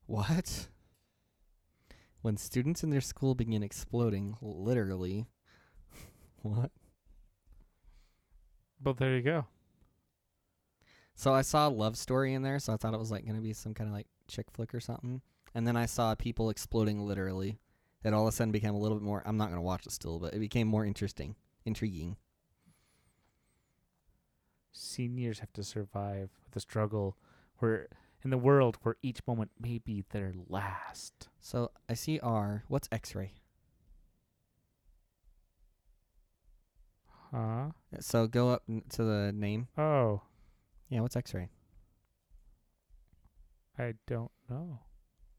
[0.07, 0.69] What?
[2.29, 5.25] When students in their school begin exploding, literally.
[6.43, 6.71] what?
[8.79, 9.47] But there you go.
[11.15, 13.41] So I saw a love story in there, so I thought it was like gonna
[13.41, 15.23] be some kind of like chick flick or something.
[15.55, 17.61] And then I saw people exploding literally.
[18.05, 19.23] It all of a sudden became a little bit more.
[19.25, 22.19] I'm not gonna watch it still, but it became more interesting, intriguing.
[24.71, 27.17] Seniors have to survive the struggle
[27.61, 27.89] where
[28.25, 31.29] in the world where each moment may be their last.
[31.41, 32.65] So I see R.
[32.69, 33.33] What's X-ray?
[37.31, 37.71] Huh?
[38.01, 39.69] So go up n- to the name.
[39.77, 40.23] Oh,
[40.89, 41.49] Yeah, what's X-ray?
[43.79, 44.81] I don't know.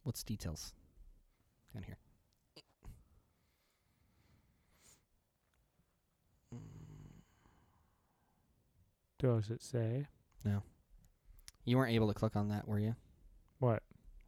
[0.03, 0.73] What's details?
[1.73, 1.97] Down here.
[9.17, 10.07] Does it say
[11.69, 12.95] You weren't able to click on that, were you?
[13.59, 13.83] what?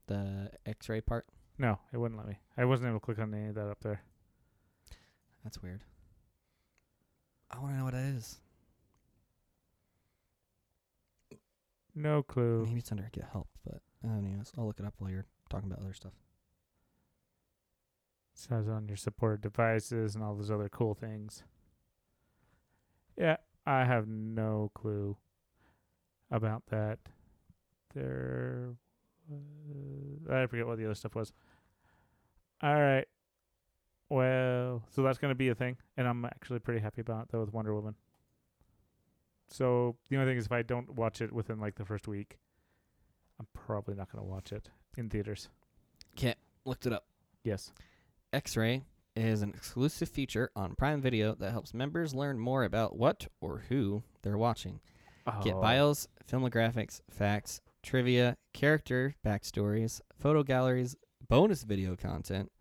[0.06, 1.26] The X-ray part.
[1.58, 2.38] No, it wouldn't let me.
[2.56, 4.04] I wasn't able to click on any of that up there.
[5.44, 5.84] That's weird.
[7.50, 8.42] I want to know what it is.
[11.96, 12.66] No clue.
[12.68, 15.84] Maybe it's under get help, but anyways, I'll look it up while you're talking about
[15.84, 16.14] other stuff.
[18.36, 21.42] It says on your supported devices and all those other cool things.
[23.18, 25.18] Yeah, I have no clue
[26.30, 27.00] about that.
[27.94, 28.70] There,
[29.32, 31.34] uh, I forget what the other stuff was.
[32.62, 33.06] All right.
[34.10, 37.32] Well, so that's going to be a thing, and I'm actually pretty happy about that
[37.32, 37.96] though with Wonder Woman.
[39.50, 42.38] So the only thing is, if I don't watch it within like the first week,
[43.40, 45.50] I'm probably not going to watch it in theaters.
[46.66, 47.06] Looked it up.
[47.44, 47.72] Yes.
[48.34, 48.84] X-ray
[49.16, 53.64] is an exclusive feature on Prime Video that helps members learn more about what or
[53.70, 54.80] who they're watching.
[55.44, 55.62] Get Oh.
[55.62, 60.96] bios, filmographics, facts, trivia, character backstories, photo galleries,
[61.28, 62.52] bonus video content,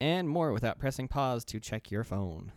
[0.00, 2.52] and more without pressing pause to check your phone.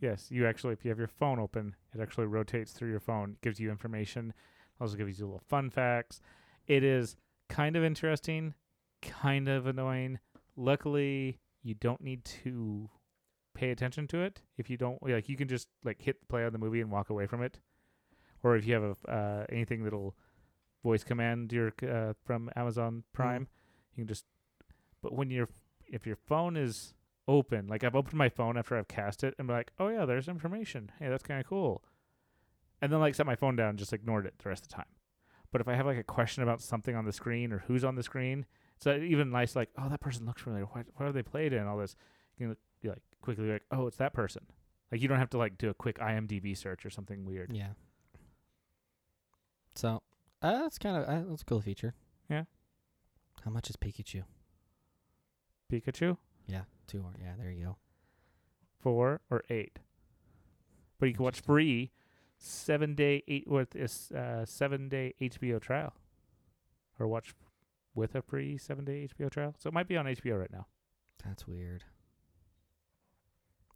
[0.00, 3.36] Yes, you actually, if you have your phone open, it actually rotates through your phone,
[3.40, 4.32] gives you information,
[4.80, 6.20] also gives you little fun facts.
[6.66, 7.16] It is
[7.48, 8.54] kind of interesting,
[9.00, 10.18] kind of annoying.
[10.56, 12.90] Luckily, you don't need to
[13.54, 14.42] pay attention to it.
[14.56, 17.10] If you don't like, you can just like hit play on the movie and walk
[17.10, 17.58] away from it.
[18.42, 20.16] Or if you have a uh, anything that'll
[20.82, 23.48] voice command your uh, from Amazon Prime,
[23.94, 24.24] you can just.
[25.02, 25.48] But when you're
[25.86, 26.94] if your phone is
[27.28, 30.04] open, like I've opened my phone after I've cast it and be like, oh yeah,
[30.04, 30.90] there's information.
[30.98, 31.82] Hey, that's kind of cool.
[32.80, 34.74] And then like set my phone down and just ignored it the rest of the
[34.74, 34.86] time.
[35.52, 37.94] But if I have like a question about something on the screen or who's on
[37.94, 40.64] the screen, it's uh, even nice like, oh, that person looks familiar.
[40.64, 41.66] What what have they played in?
[41.66, 41.94] All this,
[42.38, 44.42] you can be like quickly like, oh, it's that person.
[44.90, 47.54] Like you don't have to like do a quick IMDb search or something weird.
[47.54, 47.72] Yeah.
[49.74, 50.02] So
[50.42, 51.94] uh, that's kind of uh, that's a cool feature.
[52.28, 52.44] Yeah.
[53.44, 54.22] How much is Pikachu?
[55.72, 56.16] Pikachu
[56.46, 57.14] Yeah, two more.
[57.20, 57.76] Yeah, there you go.
[58.78, 59.78] four or eight.
[60.98, 61.90] But you can watch free
[62.38, 65.94] seven day eight with this uh, seven day HBO trial,
[66.98, 67.34] or watch
[67.94, 69.54] with a free seven day HBO trial.
[69.58, 70.66] So it might be on HBO right now.
[71.24, 71.84] That's weird.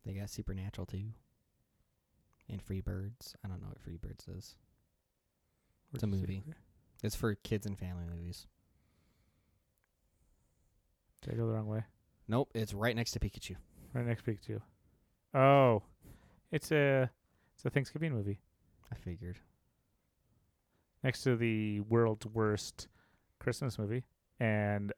[0.04, 1.14] They got Supernatural too.
[2.48, 3.34] And Free Birds.
[3.44, 4.54] I don't know what Free Birds is.
[5.96, 6.54] It's a Where'd you see movie.
[7.02, 8.46] It's for kids and family movies.
[11.22, 11.84] Did I go the wrong way?
[12.28, 13.56] Nope, it's right next to Pikachu.
[13.94, 14.60] Right next week too.
[15.34, 15.82] Oh,
[16.52, 17.10] it's a
[17.54, 18.40] it's a Thanksgiving movie
[18.92, 19.38] I figured.
[21.02, 22.88] next to the world's worst
[23.38, 24.04] Christmas movie,
[24.40, 24.92] and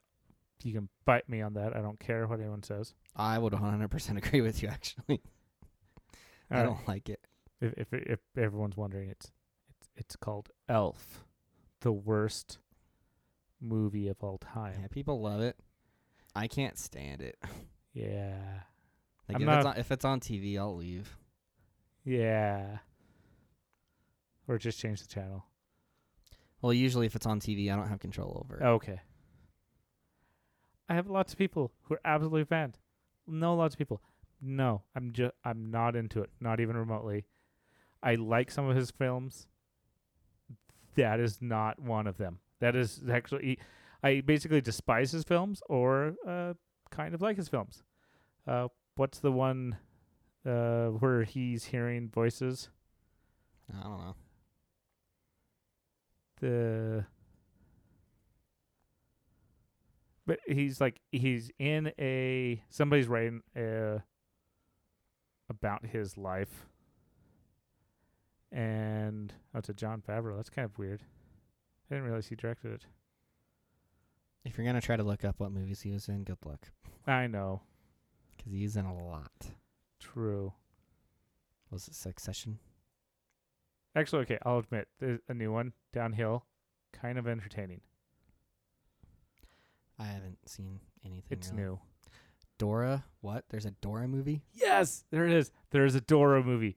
[0.64, 1.76] you can bite me on that.
[1.76, 2.94] I don't care what anyone says.
[3.16, 4.68] I would 100% agree with you.
[4.68, 5.22] Actually,
[6.50, 6.66] I Alright.
[6.76, 7.20] don't like it.
[7.60, 9.30] If, if if everyone's wondering, it's
[9.98, 11.24] it's called Elf,
[11.80, 12.58] the worst
[13.60, 14.78] movie of all time.
[14.80, 15.56] Yeah, people love it.
[16.34, 17.36] I can't stand it.
[17.94, 18.60] Yeah,
[19.28, 21.16] Like I'm if not- it's on, if it's on TV, I'll leave.
[22.04, 22.78] yeah.
[24.46, 25.44] Or just change the channel.
[26.62, 28.64] Well, usually if it's on TV, I don't have control over it.
[28.64, 29.00] Okay.
[30.88, 32.76] I have lots of people who are absolutely fans.
[33.26, 34.00] No, lots of people.
[34.40, 37.26] No, I'm just I'm not into it, not even remotely.
[38.02, 39.48] I like some of his films.
[40.98, 42.40] That is not one of them.
[42.58, 43.60] That is actually
[44.02, 46.54] I basically despise his films or uh
[46.90, 47.84] kind of like his films.
[48.48, 49.78] Uh what's the one
[50.44, 52.68] uh where he's hearing voices?
[53.72, 54.14] I don't know.
[56.40, 57.04] the
[60.26, 63.98] but he's like he's in a somebody's writing uh
[65.48, 66.67] about his life
[68.52, 71.02] and oh it's a Jon Favreau that's kind of weird
[71.90, 72.86] I didn't realize he directed it
[74.44, 76.68] If you're gonna try to look up what movies he was in, good luck,
[77.06, 77.62] I know
[78.38, 79.50] 'cause he's in a lot.
[80.00, 80.52] true
[81.70, 82.58] Was it Succession?
[83.96, 86.46] actually okay I'll admit there's a new one Downhill
[86.92, 87.80] kind of entertaining
[89.98, 91.26] I haven't seen anything.
[91.30, 91.62] it's really.
[91.62, 91.80] new
[92.58, 93.04] Dora.
[93.20, 93.44] What?
[93.50, 94.42] There's a Dora movie?
[94.54, 96.76] yes there it is there's a Dora movie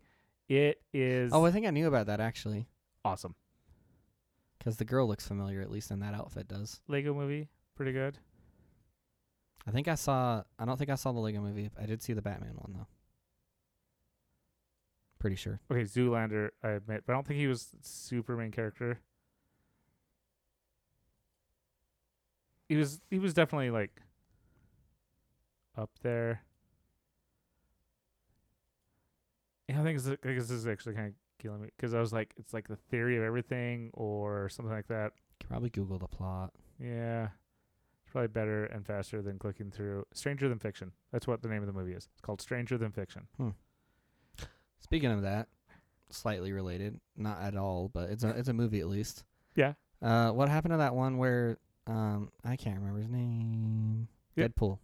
[0.51, 2.67] it is Oh, I think I knew about that actually,
[3.05, 3.35] awesome
[4.59, 5.61] 'cause the girl looks familiar.
[5.61, 6.81] At least in that outfit does.
[6.87, 8.19] Lego movie pretty good
[9.65, 10.43] I think I saw.
[10.57, 11.69] I don't think I saw the Lego movie.
[11.79, 12.87] I did see the Batman one though.
[15.19, 15.59] Pretty sure.
[15.69, 18.99] Okay, Zoolander, I admit, but I don't think he was super main character.
[22.67, 24.01] He was he was definitely like
[25.77, 26.41] up there.
[29.60, 31.99] Yeah, I think this, I think this is actually kind of killing me because I
[31.99, 35.13] was like, it's like the theory of everything or something like that.
[35.47, 36.51] Probably Google the plot.
[36.79, 37.25] Yeah,
[38.03, 40.91] it's probably better and faster than clicking through Stranger Than Fiction.
[41.11, 42.07] That's what the name of the movie is.
[42.11, 43.27] It's called Stranger Than Fiction.
[43.37, 43.49] Hmm.
[44.79, 45.47] Speaking of that,
[46.09, 49.23] slightly related, not at all, but it's a it's a movie at least.
[49.55, 49.73] Yeah.
[50.01, 51.57] Uh, what happened to that one where
[51.87, 54.07] um I can't remember his name?
[54.35, 54.47] Yeah.
[54.47, 54.79] Deadpool.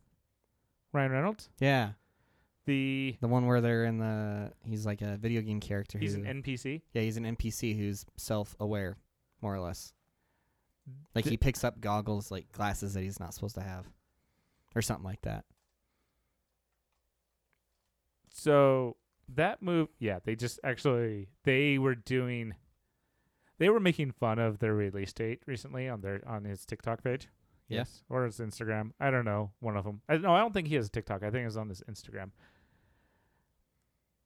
[0.94, 1.50] Ryan Reynolds.
[1.60, 1.92] Yeah,
[2.68, 5.98] The the one where they're in the he's like a video game character.
[5.98, 6.82] he's who, an NPC.
[6.94, 8.98] yeah, he's an NPC who's self-aware,
[9.42, 9.94] more or less.
[11.16, 13.88] Like Th- he picks up goggles, like glasses that he's not supposed to have,
[14.76, 15.46] or something like that.
[18.34, 18.98] So
[19.34, 22.54] that move, yeah, they just actually they were doing,
[23.60, 27.30] they were making fun of their release date recently on their on his TikTok page.
[27.70, 27.80] Yeah.
[27.80, 28.92] Yes, or his Instagram.
[29.00, 30.02] I don't know, one of them.
[30.08, 31.24] I no, I don't think he has a TikTok.
[31.24, 32.32] I think it's on his Instagram.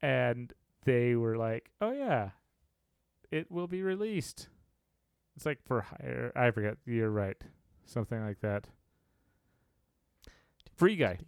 [0.02, 0.52] And
[0.86, 2.32] they were like, "Oh yeah,
[3.32, 4.48] it will be released."
[5.36, 6.32] It's like for hire.
[6.36, 6.78] I forget.
[6.86, 7.38] You're right.
[7.86, 8.68] Something like that.
[10.76, 11.20] Free Guy.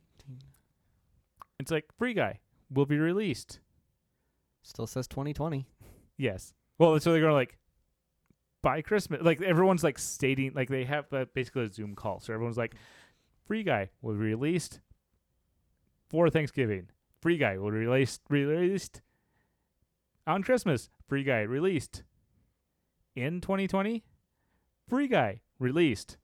[1.59, 3.59] It's like Free Guy will be released.
[4.63, 5.67] Still says 2020.
[6.17, 6.53] Yes.
[6.77, 7.57] Well, so they're going like
[8.61, 9.21] by Christmas.
[9.21, 12.19] Like everyone's like stating like they have uh, basically a Zoom call.
[12.19, 12.75] So everyone's like,
[13.45, 14.79] Free Guy will be released
[16.09, 16.87] for Thanksgiving.
[17.23, 19.01] Free Guy will be released released
[20.27, 20.89] on Christmas.
[21.07, 22.03] Free Guy released
[23.15, 24.03] in 2020.
[24.89, 26.17] Free Guy released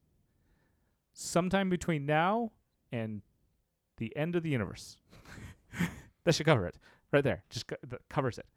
[1.13, 2.51] sometime between now
[2.91, 3.21] and
[3.95, 4.97] the end of the universe.
[6.25, 6.75] that should cover it
[7.13, 7.45] right there.
[7.49, 8.47] Just co- that covers it.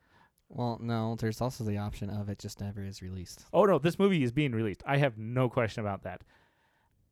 [0.49, 3.45] Well, no, there's also the option of it just never is released.
[3.53, 4.83] Oh no, this movie is being released.
[4.85, 6.23] I have no question about that.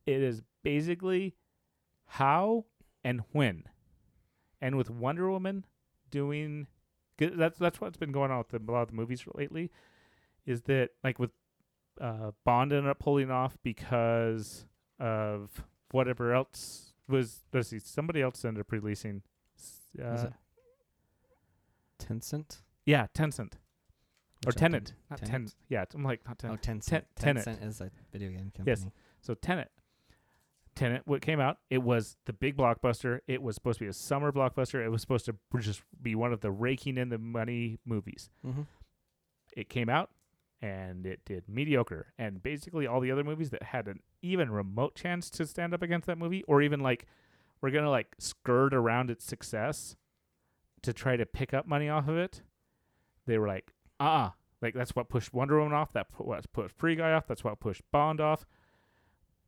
[0.06, 1.36] It is basically
[2.06, 2.64] how
[3.04, 3.62] and when,
[4.60, 5.64] and with Wonder Woman
[6.10, 6.66] doing
[7.18, 9.70] that's that's what's been going on with the, a lot of the movies lately,
[10.46, 11.30] is that like with
[12.00, 14.64] uh, Bond ended up pulling off because
[14.98, 17.40] of whatever else was.
[17.52, 19.22] Let's see, somebody else ended up releasing.
[20.02, 20.28] Uh,
[21.98, 22.62] Tencent?
[22.86, 23.54] yeah, Tencent
[24.46, 25.30] or Which I Tenant, not Tenet?
[25.30, 25.48] Ten.
[25.68, 26.82] Yeah, I'm like not Oh, Tenet.
[26.82, 27.02] Tencent.
[27.16, 27.44] Tenet.
[27.46, 28.64] Tencent is a video game company.
[28.66, 28.86] Yes.
[29.20, 29.70] So Tenet.
[30.80, 33.20] Tenet, what came out, it was the big blockbuster.
[33.26, 34.82] It was supposed to be a summer blockbuster.
[34.82, 38.30] It was supposed to just be one of the raking in the money movies.
[38.46, 38.62] Mm-hmm.
[39.54, 40.08] It came out
[40.62, 42.14] and it did mediocre.
[42.18, 45.82] And basically all the other movies that had an even remote chance to stand up
[45.82, 47.04] against that movie, or even like
[47.60, 49.96] we're gonna like skirt around its success
[50.80, 52.40] to try to pick up money off of it,
[53.26, 54.30] they were like, uh uh
[54.62, 55.92] Like that's what pushed Wonder Woman off.
[55.92, 57.26] That put what pushed Free Guy off.
[57.26, 58.46] That's what pushed Bond off.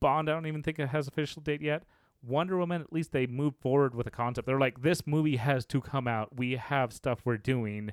[0.03, 1.84] Bond, I don't even think it has official date yet.
[2.22, 4.46] Wonder Woman, at least they moved forward with a concept.
[4.46, 6.36] They're like, this movie has to come out.
[6.36, 7.92] We have stuff we're doing.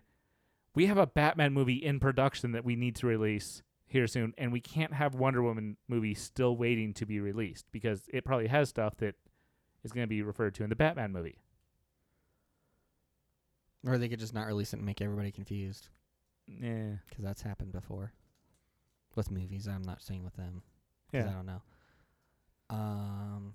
[0.75, 4.51] We have a Batman movie in production that we need to release here soon, and
[4.51, 8.69] we can't have Wonder Woman movie still waiting to be released because it probably has
[8.69, 9.15] stuff that
[9.83, 11.39] is going to be referred to in the Batman movie.
[13.87, 15.87] Or they could just not release it and make everybody confused.
[16.47, 18.11] Yeah, Because that's happened before.
[19.15, 20.61] With movies, I'm not saying with them.
[21.11, 21.61] 'cause I don't know.
[22.69, 23.53] Um,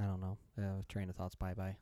[0.00, 0.38] I don't know.
[0.56, 1.34] Uh, train of thoughts.
[1.34, 1.76] Bye bye.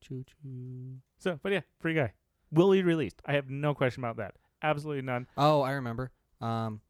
[0.00, 0.98] Choo choo.
[1.18, 2.12] So, but yeah, Free Guy
[2.52, 3.20] will be released.
[3.24, 4.34] I have no question about that.
[4.62, 5.26] Absolutely none.
[5.36, 6.10] Oh, I remember.
[6.40, 6.80] Um,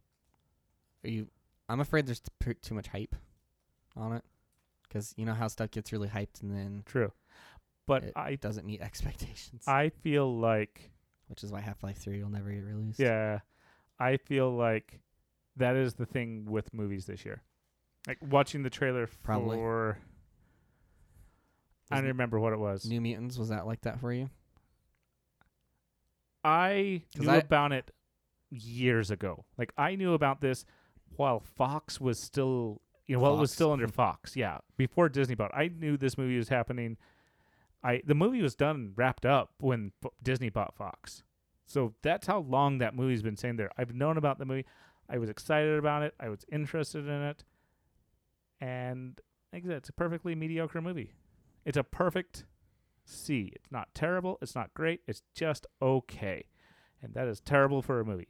[1.05, 1.29] are you?
[1.69, 3.15] I'm afraid there's t- too much hype
[3.97, 4.25] on it.
[4.89, 7.13] Because you know how stuff gets really hyped and then True,
[7.87, 9.65] but it I doesn't meet expectations.
[9.67, 10.91] I feel like
[11.29, 13.01] which is why Half Life Three will never get released.
[13.01, 13.41] Yeah,
[13.99, 15.01] I feel like
[15.57, 17.43] that is the thing with movies this year.
[18.07, 19.57] Like watching the trailer Probably.
[19.57, 19.99] for,
[21.91, 22.85] I don't remember what it was.
[22.87, 24.31] New Mutants was that like that for you?
[26.45, 27.91] I knew I- about it
[28.51, 29.45] years ago.
[29.59, 30.65] Like I knew about this
[31.17, 34.37] while Fox was still, you know, while it was still under Fox.
[34.37, 35.55] Yeah, before Disney bought.
[35.55, 36.97] I knew this movie was happening.
[37.83, 41.23] I the movie was done wrapped up when F- Disney bought Fox.
[41.67, 43.71] So that's how long that movie's been saying there.
[43.77, 44.67] I've known about the movie.
[45.09, 46.15] I was excited about it.
[46.19, 47.45] I was interested in it.
[48.61, 49.21] And
[49.53, 51.15] like I said, it's a perfectly mediocre movie.
[51.65, 52.45] It's a perfect
[53.05, 53.53] C.
[53.55, 54.39] It's not terrible.
[54.43, 55.03] It's not great.
[55.07, 56.47] It's just okay.
[57.03, 58.29] And that is terrible for a movie.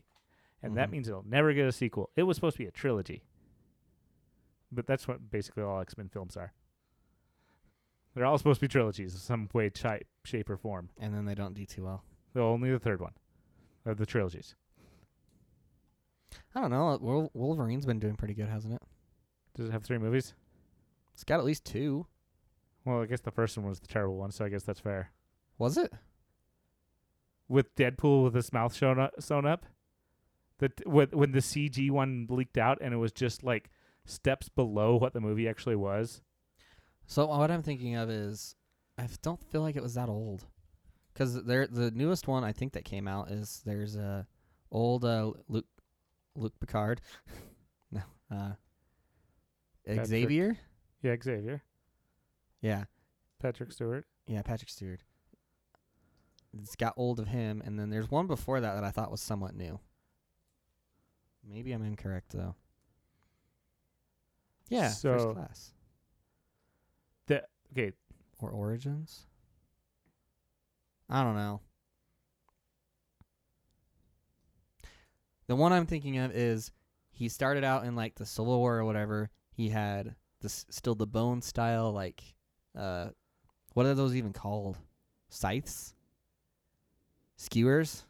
[0.62, 0.92] And that Mhm.
[0.92, 2.10] means it'll never get a sequel.
[2.16, 3.24] It was supposed to be a trilogy.
[4.72, 6.52] But that's what basically all X Men films are.
[8.14, 10.90] They're all supposed to be trilogies in some way, type, shape, or form.
[10.98, 12.04] And then they don't do too well.
[12.34, 13.14] Only the third one
[13.84, 14.56] of the trilogies.
[16.54, 17.30] I don't know.
[17.34, 18.82] Wolverine's been doing pretty good, hasn't it?
[19.54, 20.34] Does it have three movies?
[21.14, 22.06] It's got at least two.
[22.84, 25.10] Well, I guess the first one was the terrible one, so I guess that's fair.
[25.58, 25.92] Was it?
[27.48, 29.66] With Deadpool with his mouth shown up, sewn up,
[30.58, 33.70] that when when the CG one leaked out and it was just like
[34.04, 36.22] steps below what the movie actually was.
[37.06, 38.54] So what I'm thinking of is,
[38.98, 40.46] I don't feel like it was that old,
[41.12, 44.26] because there the newest one I think that came out is there's a
[44.70, 45.66] old uh, Luke
[46.36, 47.00] Luke Picard,
[47.90, 48.52] no uh,
[49.86, 50.06] Patrick.
[50.06, 50.58] Xavier,
[51.02, 51.62] Yeah, Xavier,
[52.60, 52.84] yeah
[53.40, 54.04] Patrick Stewart.
[54.26, 55.00] yeah Patrick Stewart.
[56.58, 59.20] It's got old of him, and then there's one before that that I thought was
[59.20, 59.78] somewhat new.
[61.48, 62.54] Maybe I'm incorrect though.
[64.68, 65.72] Yeah, So- first class
[67.26, 67.92] The okay,
[68.40, 69.26] or Origins.
[71.08, 71.60] I don't know.
[75.48, 76.72] The one I'm thinking of is
[77.10, 79.30] he started out in like the Civil War or whatever.
[79.52, 82.22] He had this still the bone style like
[82.76, 83.08] uh
[83.74, 84.78] what are those even called?
[85.28, 85.94] Scythes?
[87.36, 88.04] Skewers?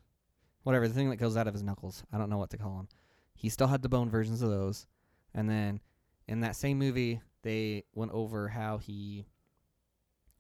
[0.63, 2.05] Whatever, the thing that goes out of his knuckles.
[2.13, 2.89] I don't know what to call them.
[3.35, 4.87] He still had the bone versions of those.
[5.35, 5.81] And then
[6.29, 9.27] in that same movie, they went over how he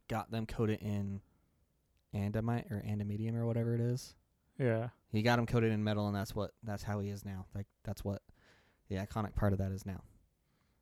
[0.09, 1.20] got them coated in
[2.14, 4.14] andamite or andamedium or whatever it is.
[4.59, 4.88] Yeah.
[5.12, 7.46] He got him coated in metal, and that's what that's how he is now.
[7.54, 8.22] Like that's what
[8.88, 10.02] the iconic part of that is now.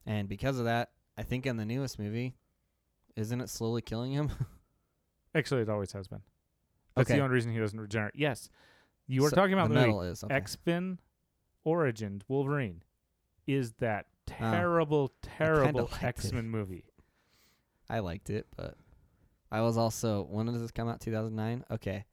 [0.06, 2.36] And because of that, I think in the newest movie,
[3.16, 4.30] isn't it slowly killing him?
[5.34, 6.22] Actually, it always has been.
[6.94, 7.18] That's Okay.
[7.18, 8.14] the only reason he doesn't regenerate.
[8.16, 8.48] Yes.
[9.06, 10.34] You were So talking about the the movie metal is okay.
[10.34, 10.98] X Men
[11.64, 12.82] Origins Wolverine
[13.46, 14.50] is that Ah.
[14.50, 15.90] terrible, terrible.
[16.00, 16.86] X-Men movie.
[17.90, 18.76] I liked it, but
[19.52, 21.00] I was also when does this come out?
[21.00, 21.64] Two thousand nine.
[21.70, 22.04] Okay,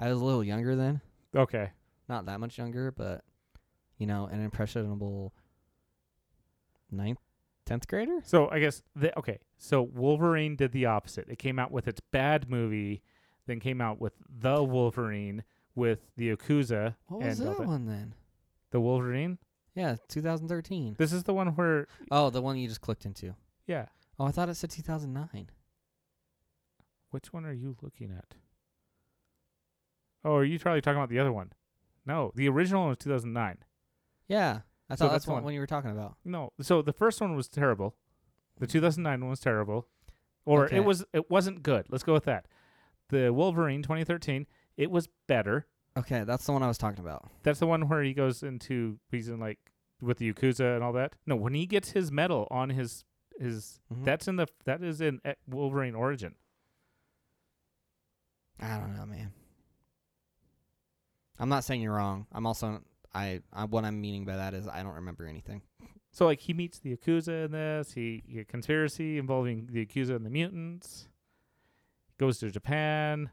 [0.00, 1.00] I was a little younger then,
[1.36, 1.70] Okay.
[2.08, 3.22] not that much younger, but
[3.98, 5.34] you know, an impressionable
[6.90, 7.18] ninth,
[7.66, 8.20] tenth grader.
[8.24, 9.38] So I guess the okay.
[9.58, 11.28] So Wolverine did the opposite.
[11.28, 13.02] It came out with its bad movie,
[13.46, 15.44] then came out with the Wolverine
[15.74, 17.68] with the Yakuza What was and all that that.
[17.68, 18.14] one then?
[18.70, 19.36] The Wolverine.
[19.74, 20.96] Yeah, 2013.
[20.98, 23.34] This is the one where Oh, the one you just clicked into.
[23.66, 23.86] yeah.
[24.18, 25.48] Oh, I thought it said 2009.
[27.10, 28.34] Which one are you looking at?
[30.24, 31.52] Oh, are you probably talking about the other one?
[32.06, 33.58] No, the original one was 2009.
[34.28, 35.44] Yeah, I So thought that's that's one.
[35.44, 36.16] one you were talking about.
[36.24, 37.94] No, so the first one was terrible.
[38.58, 39.86] The 2009 one was terrible,
[40.44, 40.76] or Okay.
[40.76, 41.86] it was it wasn't good.
[41.88, 42.46] Let's go with that.
[43.08, 44.46] The Wolverine 2013,
[44.76, 45.66] it was better.
[45.96, 47.28] Okay, that's the one I was talking about.
[47.42, 49.58] That's the one where he goes into he's in like
[50.00, 51.14] with the Yakuza and all that.
[51.26, 53.04] No, when he gets his medal on his
[53.38, 54.04] his Mhm.
[54.04, 56.34] that's in the that is in eh, Wolverine Origin.
[58.60, 59.32] I don't know, man.
[61.40, 62.26] I'm not saying you're wrong.
[62.32, 62.82] I'm also
[63.14, 65.62] I, I what I'm meaning by that is I don't remember anything.
[66.12, 67.92] So like he meets the Yakuza in this.
[67.92, 71.08] He, he a conspiracy involving the Yakuza and the mutants.
[72.18, 73.30] Goes to Japan.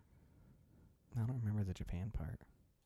[1.15, 2.41] I don't remember the Japan part.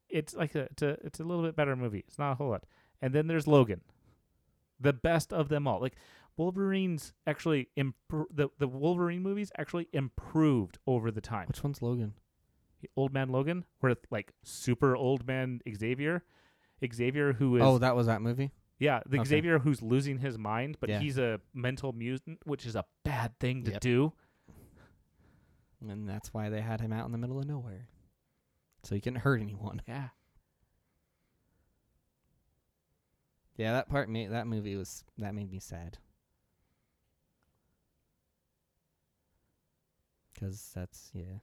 [0.09, 2.03] It's like a it's a it's a little bit better movie.
[2.07, 2.65] It's not a whole lot.
[3.01, 3.81] And then there's Logan,
[4.79, 5.79] the best of them all.
[5.79, 5.95] Like
[6.35, 11.47] Wolverine's actually impro- the the Wolverine movies actually improved over the time.
[11.47, 12.13] Which one's Logan?
[12.95, 16.23] Old Man Logan, where like super old man Xavier,
[16.93, 18.51] Xavier who is oh, that was that movie.
[18.79, 19.27] yeah the okay.
[19.29, 20.99] Xavier who's losing his mind, but Yeah.
[20.99, 23.81] he's a mental mutant, which is a bad thing to Yep.
[23.81, 24.13] do.
[25.87, 27.87] And that's why they had him out in the middle of nowhere.
[28.83, 29.81] So he couldn't hurt anyone.
[29.87, 30.09] Yeah.
[33.57, 35.97] Yeah, that part made that movie was that made me sad.
[40.39, 41.39] Cuz that's yeah.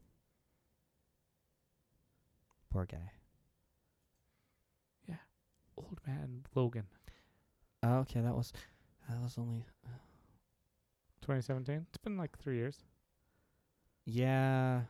[2.70, 3.10] Poor guy.
[5.08, 5.16] Yeah,
[5.76, 6.86] old Man Logan,
[7.82, 8.52] Oh, okay, that was
[9.08, 9.90] that was only uh,
[11.22, 11.86] 2017.
[11.88, 12.78] It's been like three years.
[14.04, 14.82] yeah.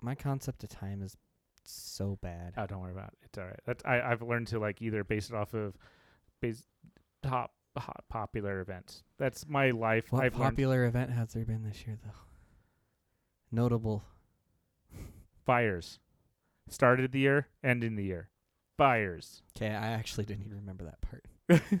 [0.00, 1.16] My concept of time is
[1.64, 2.52] so bad.
[2.58, 3.18] Oh, don't worry about it.
[3.24, 3.60] It's all right.
[3.66, 5.74] That's I I've learned to like either base it off of
[6.40, 6.62] base
[7.22, 9.02] top hot popular events.
[9.18, 10.12] That's my life.
[10.12, 12.10] What I've learned popular event has there been this year though?
[13.50, 14.04] Notable.
[15.46, 16.00] fires.
[16.68, 18.30] Started the year, ending the year.
[18.78, 19.42] Fires.
[19.56, 21.24] Okay, I actually didn't even remember that part.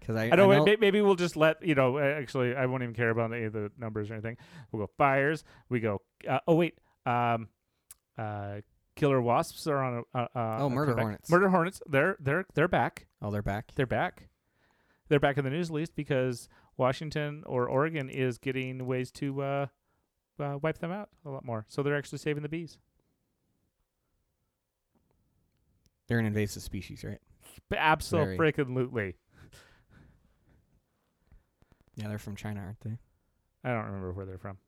[0.00, 1.98] Cuz I I know, I know may- maybe we'll just let you know.
[1.98, 4.38] Actually, I won't even care about any of the numbers or anything.
[4.72, 5.44] We'll go fires.
[5.68, 6.00] We go.
[6.26, 6.78] Uh, oh wait.
[7.04, 7.48] Um,
[8.16, 8.60] uh,
[8.96, 10.18] killer wasps are on a.
[10.18, 11.28] Uh, uh, Oh, murder hornets.
[11.30, 11.82] Murder hornets.
[11.86, 13.06] They're they're they're back.
[13.20, 13.72] Oh, they're back.
[13.74, 14.28] They're back.
[15.08, 19.42] They're back in the news at least because Washington or Oregon is getting ways to
[19.42, 19.66] uh,
[20.38, 21.66] uh, wipe them out a lot more.
[21.68, 22.78] So they're actually saving the bees.
[26.10, 27.20] They're an invasive species, right?
[27.72, 28.36] Absolutely.
[28.36, 29.14] freaking
[31.94, 32.98] Yeah, they're from China, aren't they?
[33.62, 34.58] I don't remember where they're from.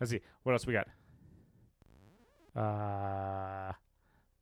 [0.00, 0.20] Let's see.
[0.42, 0.88] What else we got?
[2.60, 3.72] Uh,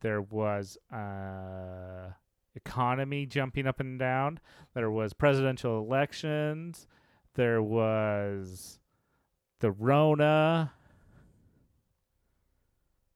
[0.01, 2.13] there was uh,
[2.55, 4.41] economy jumping up and down.
[4.73, 6.87] There was presidential elections.
[7.35, 8.79] There was
[9.61, 10.73] the Rona.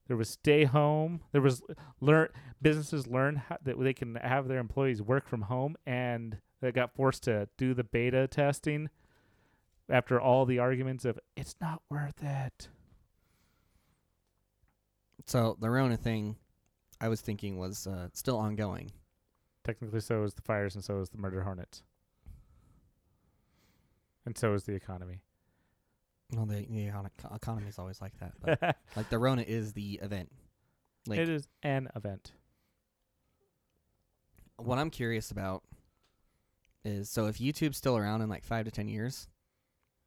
[0.09, 1.21] There was stay home.
[1.31, 1.61] There was
[2.01, 2.29] learn
[2.63, 6.95] businesses learn how, that they can have their employees work from home, and they got
[6.95, 8.89] forced to do the beta testing
[9.87, 12.69] after all the arguments of it's not worth it.
[15.27, 16.37] So the Rona thing,
[16.99, 18.91] I was thinking was uh, still ongoing.
[19.63, 21.83] Technically, so is the fires, and so is the murder hornets,
[24.25, 25.21] and so is the economy.
[26.33, 26.91] Well, the, the
[27.33, 30.31] economy is always like that, but like the Rona is the event.
[31.07, 32.31] Like it is an event.
[34.57, 35.63] what I'm curious about
[36.85, 39.27] is so if YouTube's still around in like five to ten years,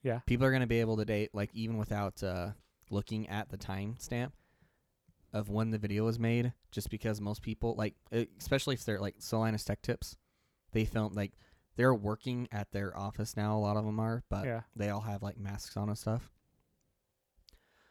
[0.03, 0.21] Yeah.
[0.27, 2.51] people are gonna be able to date like even without uh,
[2.91, 4.35] looking at the time stamp
[5.33, 7.95] of when the video was made, just because most people like,
[8.39, 10.17] especially if they're like so Linus Tech Tips,
[10.73, 11.33] they film like
[11.77, 13.57] they're working at their office now.
[13.57, 14.63] A lot of them are, but yeah.
[14.77, 16.31] they all have like masks on and stuff.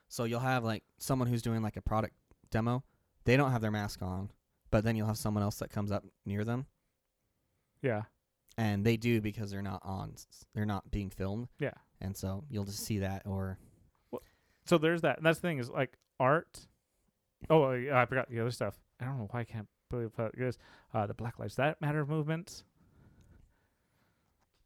[0.07, 2.13] So you'll have like someone who's doing like a product
[2.49, 2.83] demo.
[3.23, 4.29] They don't have their mask on,
[4.71, 6.65] but then you'll have someone else that comes up near them,
[7.81, 8.03] Yeah.
[8.57, 10.15] and they do because they're not on.
[10.53, 11.47] They're not being filmed.
[11.59, 11.73] Yeah.
[12.01, 13.57] And so you'll just see that, or
[14.65, 15.17] So there's that.
[15.17, 16.67] And that's the thing is like art.
[17.49, 18.79] Oh, yeah, I forgot the other stuff.
[18.99, 20.57] I don't know why I can't believe it.
[20.93, 22.63] Uh, the Black Lives That Matter movement.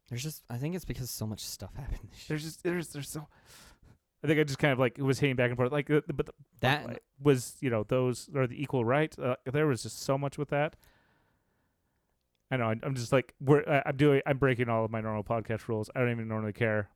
[0.08, 0.42] There's just.
[0.50, 2.08] I think it's because so much stuff happened.
[2.10, 2.26] This.
[2.28, 3.26] There's just there's there's so.
[4.24, 6.26] I think I just kind of like was hitting back and forth like, uh, but
[6.26, 9.18] the, That like, was you know those are the equal rights.
[9.18, 10.74] Uh, there was just so much with that.
[12.50, 12.70] I know.
[12.70, 13.62] I- I'm just like we're.
[13.68, 14.22] I- I'm doing.
[14.26, 15.90] I'm breaking all of my normal podcast rules.
[15.94, 16.88] I don't even normally care.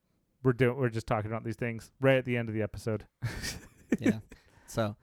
[0.42, 0.76] We're doing.
[0.76, 3.06] We're just talking about these things right at the end of the episode.
[3.98, 4.18] yeah.
[4.66, 4.94] So,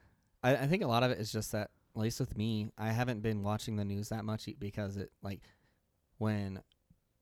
[0.42, 2.88] I, I think a lot of it is just that, at least with me, I
[2.90, 5.42] haven't been watching the news that much because it, like,
[6.16, 6.60] when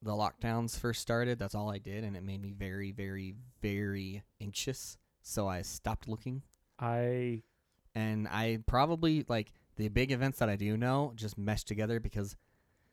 [0.07, 4.23] the lockdowns first started, that's all I did, and it made me very, very, very
[4.41, 4.97] anxious.
[5.23, 6.43] So I stopped looking,
[6.79, 7.43] I
[7.95, 12.37] and I probably like the big events that I do know just mesh together because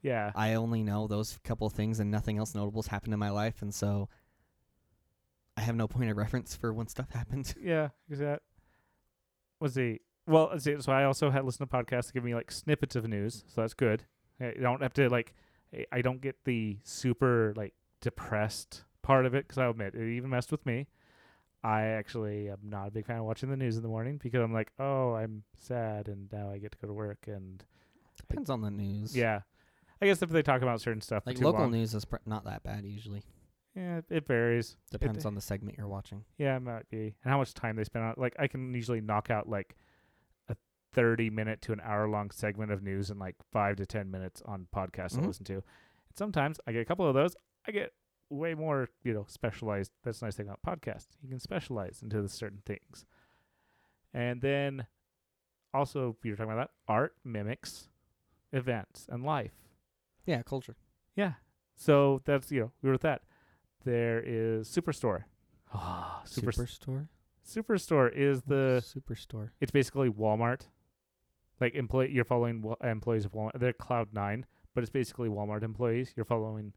[0.01, 0.31] yeah.
[0.35, 3.61] I only know those couple of things and nothing else notable's happened in my life,
[3.61, 4.09] and so
[5.55, 7.53] I have no point of reference for when stuff happened.
[7.63, 8.41] Yeah, is that
[9.59, 10.57] was the well?
[10.59, 13.43] see, So I also had listened to podcasts that give me like snippets of news,
[13.47, 14.03] so that's good.
[14.39, 15.33] I don't have to like.
[15.73, 20.07] I- I don't get the super like depressed part of it because I admit it
[20.15, 20.87] even messed with me.
[21.63, 24.41] I actually am not a big fan of watching the news in the morning because
[24.41, 27.63] I'm like, oh, I'm sad, and now I get to go to work, and
[28.17, 29.15] Depends on the news.
[29.15, 29.41] yeah.
[30.01, 32.43] I guess if they talk about certain stuff, Like local long, news is pr- not
[32.43, 33.23] that bad usually.
[33.75, 34.75] yeah, it varies.
[34.91, 36.25] Depends on the segment you're watching.
[36.37, 37.15] Yeah, it might be.
[37.23, 38.13] And how much time they spend on.
[38.17, 39.77] Like I can usually knock out like
[40.93, 44.09] a thirty minute to an hour long segment of news in like five to ten
[44.11, 45.21] minutes on podcasts Mhm.
[45.21, 45.53] to listen to.
[45.55, 45.63] And
[46.15, 47.35] sometimes I get a couple of those.
[47.67, 47.93] I get
[48.29, 49.91] way more, you know, specialized.
[50.03, 51.07] That's the nice thing about podcasts.
[51.21, 53.05] You can specialize into the certain things.
[54.13, 54.87] And then
[55.73, 57.89] also you're talking about that, art mimics
[58.51, 59.53] events and life.
[60.25, 60.75] Yeah, culture.
[61.15, 61.33] Yeah.
[61.75, 63.23] So that's you know, we were with that.
[63.83, 65.23] There is Superstore.
[65.75, 67.07] Ah, Super Superstore.
[67.43, 69.49] Superstore is the Superstore.
[69.59, 70.67] it's basically Walmart.
[71.59, 73.59] Like employee, you're following employees of Walmart.
[73.59, 76.13] They're Cloud Nine, but it's basically Walmart employees.
[76.15, 76.73] You're following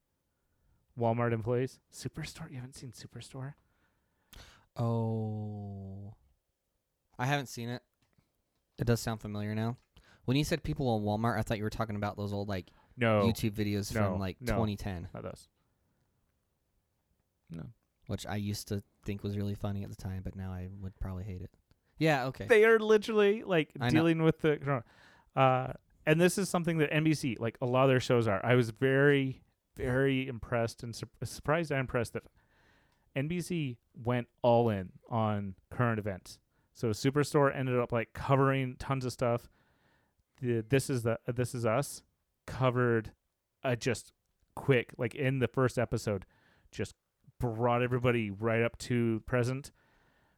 [0.99, 1.81] Walmart employees.
[1.93, 2.51] Superstore.
[2.51, 3.55] You haven't seen Superstore?
[4.77, 6.15] Oh,
[7.19, 7.83] I haven't seen it.
[8.79, 9.77] It does sound familiar now.
[10.27, 12.67] When you said people on Walmart, I thought you were talking about those old like
[12.97, 14.53] No, YouTube videos No, from like no.
[14.53, 15.49] 2010, not those.
[17.51, 17.63] No,
[18.09, 20.99] which I used to think was really funny at the time, but now I would
[21.01, 21.51] probably hate it.
[21.99, 22.27] Yeah.
[22.27, 22.47] Okay.
[22.47, 23.91] they are literally like I know.
[23.91, 24.83] dealing with the.
[25.35, 25.73] Uh,
[26.07, 28.41] and this is something that NBC, like a lot of their shows are.
[28.45, 29.43] I was very,
[29.77, 32.23] very impressed and sur- surprised and impressed that
[33.17, 36.39] NBC went all in on current events.
[36.75, 39.49] So Superstore ended up like covering tons of stuff.
[40.41, 42.03] The this is the this is us
[42.47, 43.13] covered
[43.65, 44.13] uh, just
[44.55, 46.25] quick like in the first episode
[46.71, 46.95] just
[47.41, 49.71] brought everybody right up to present.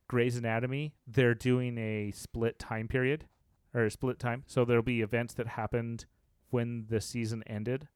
[0.09, 3.27] Grey's Anatomy, they're doing a split time period
[3.75, 4.45] or a split time.
[4.47, 6.07] So there'll be events that happened
[6.51, 7.89] when the season ended,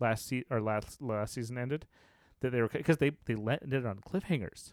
[0.00, 1.86] last se- or last last season ended,
[2.40, 4.72] that they were because they they landed on cliffhangers.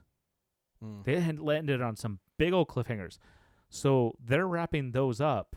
[0.83, 1.05] Mm.
[1.05, 3.19] They had landed on some big old cliffhangers,
[3.69, 5.55] so they're wrapping those up.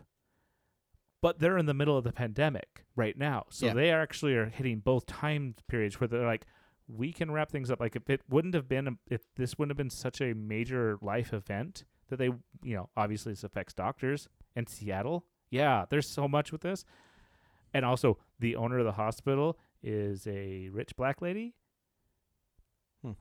[1.23, 3.75] But they're in the middle of the pandemic right now, so Yeah.
[3.75, 6.45] they actually are hitting both time periods where they're like,
[6.89, 7.81] we can wrap things up.
[7.81, 10.99] Like if it wouldn't have been, a- if this wouldn't have been such a major
[11.03, 12.27] life event that they,
[12.63, 15.25] you know, obviously this affects doctors in Seattle.
[15.51, 16.85] Yeah, there's so much with this,
[17.75, 21.55] and also the owner of the hospital is a rich black lady.
[23.03, 23.13] Hmm.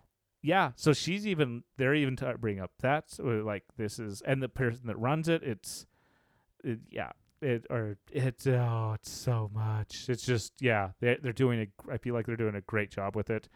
[0.41, 4.41] Yeah, so she's even they're even t- bringing up that's uh, like this is and
[4.41, 5.85] the person that runs it, it's
[6.63, 7.11] it, yeah
[7.45, 10.05] it or it's oh it's so much.
[10.09, 13.15] It's just yeah they they're doing a I feel like they're doing a great job
[13.15, 13.47] with it.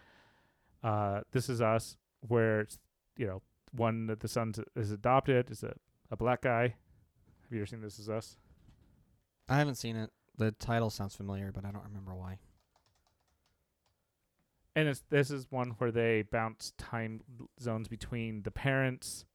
[0.83, 2.79] Uh, this is us where it's
[3.17, 5.73] you know one that the son is adopted is a
[6.11, 6.63] a black guy.
[6.63, 8.37] Have you ever seen This Is Us?
[9.49, 10.11] I haven't seen it.
[10.37, 12.39] The title sounds familiar, but I don't remember why.
[14.75, 17.21] and it's this is one where they bounce time
[17.61, 19.25] zones between the parents,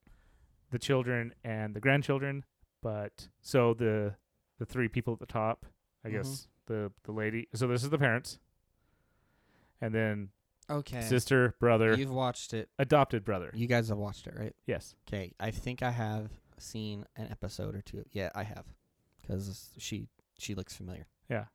[0.71, 2.45] the children, and the grandchildren.
[2.81, 4.15] But so the
[4.57, 5.65] the three people at the top,
[6.03, 6.11] I Mhm.
[6.11, 7.47] guess the the lady.
[7.53, 8.39] So this is the parents,
[9.81, 10.29] and then
[10.69, 11.01] Okay.
[11.01, 12.69] sister, brother, You've watched it.
[12.79, 13.51] adopted brother.
[13.53, 14.55] You guys have watched it, right?
[14.65, 14.95] yes.
[15.07, 15.33] Okay.
[15.39, 18.03] I think I have seen an episode or two.
[18.11, 18.65] Yeah, I have,
[19.21, 21.07] because she she looks familiar.
[21.29, 21.45] Yeah.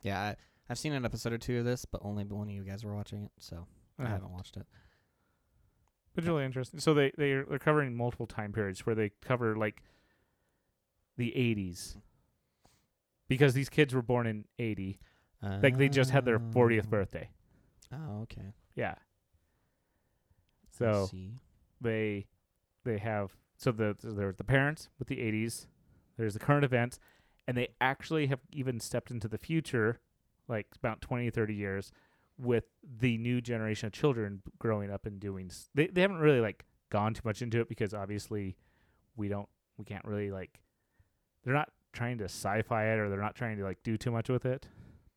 [0.00, 0.34] Yeah.
[0.68, 2.94] I've seen an episode or two of this, but only one of you guys were
[2.94, 3.66] watching it, so
[3.98, 4.66] I Uh, haven't watched it.
[6.14, 6.78] But it's really interesting.
[6.80, 9.82] So they they're, they're covering multiple time periods where they cover like
[11.16, 11.96] the 80s
[13.28, 14.98] because these kids were born in 80.
[15.62, 16.86] Like they just had their 40th Oh.
[16.86, 16.90] Ah.
[16.90, 17.30] birthday.
[17.92, 18.52] Oh, okay.
[18.74, 18.94] Yeah.
[20.70, 21.06] So
[21.80, 22.26] they
[22.84, 25.66] they have so the so there's the parents with the 80s.
[26.16, 26.98] There's the current events
[27.46, 30.00] and they actually have even stepped into the future
[30.48, 31.92] like about 20 30 years
[32.38, 32.64] with
[33.00, 36.64] the new generation of children growing up and doing s- they they haven't really like
[36.90, 38.56] gone too much into it because obviously
[39.16, 39.48] we don't
[39.78, 40.60] we can't really like
[41.44, 44.28] they're not trying to sci-fi it or they're not trying to like do too much
[44.28, 44.66] with it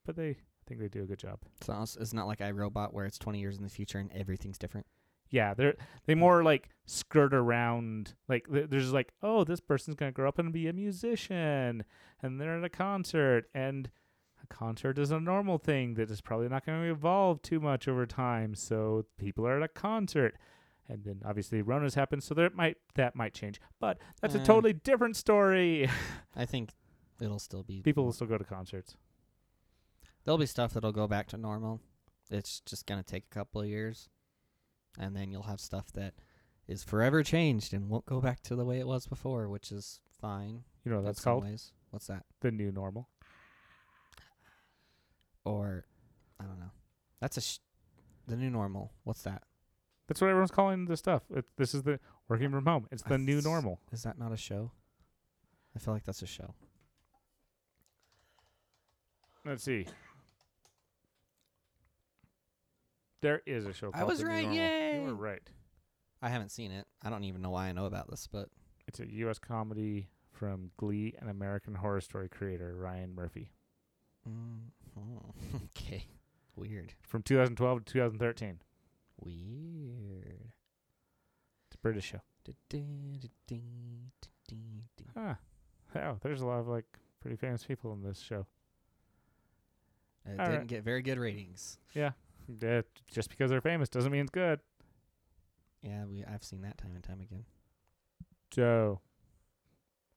[0.05, 1.38] but they I think they do a good job.
[1.61, 4.57] So it's- it's not like iRobot where it's 20 years in the future and everything's
[4.57, 4.88] different.
[5.30, 10.28] Yeah, they're they more like skirt around like there's like oh this person's gonna grow
[10.28, 11.84] up and be a musician
[12.21, 13.89] and they're at a concert and
[14.43, 17.88] a concert is a normal thing that is probably not going to evolve too much
[17.88, 20.36] over time so people are at a concert
[20.88, 24.44] and then obviously Rona's happened so there might that might change but that's a Eh.
[24.44, 25.90] totally different story.
[26.36, 26.72] I think
[27.22, 28.96] it'll still be people will still go to concerts.
[30.24, 31.82] There'll be stuff that'll go back to normal.
[32.32, 34.10] It's just gonna take a couple of years,
[35.00, 36.14] and then you'll have stuff that
[36.68, 40.02] is forever changed and won't go back to the way it was before, which is
[40.20, 40.64] fine.
[40.84, 41.74] You know what that's called Ways.
[41.92, 42.26] What's that?
[42.42, 43.08] the new normal.
[45.44, 45.86] Or
[46.40, 46.72] I don't know.
[47.20, 47.60] That's a sh-
[48.28, 48.92] the new normal.
[49.04, 49.44] What's that?
[50.08, 51.24] That's what everyone's calling this stuff.
[51.34, 52.88] It, this is the working from home.
[52.91, 53.80] It's the new That's- normal.
[53.91, 54.72] Is that not a show?
[55.76, 56.53] I feel like that's a show.
[59.45, 59.86] Let's see.
[63.22, 65.01] There is a show I called was The New right, Normal.
[65.01, 65.49] You were right.
[66.22, 66.86] I haven't seen it.
[67.03, 68.49] I don't even know why I know about this, but
[68.88, 69.39] It's a U.S.
[69.39, 73.51] comedy from Glee and American Horror Story creator Ryan Murphy
[74.28, 75.34] mm, oh,
[75.78, 76.06] okay,
[76.56, 78.60] weird, from 2012 to 2013.
[79.20, 80.51] Weird.
[81.68, 82.22] It's a British show.
[85.16, 85.38] Ah,
[85.95, 86.86] oh, there's a lot of like
[87.22, 88.45] pretty famous people in this show.
[90.26, 90.68] It All didn't right.
[90.68, 91.78] get very good ratings.
[91.93, 92.11] Yeah,
[93.11, 94.59] just because they're famous doesn't mean it's good.
[95.82, 97.45] Yeah, we I've seen that time and time again.
[98.51, 99.01] So,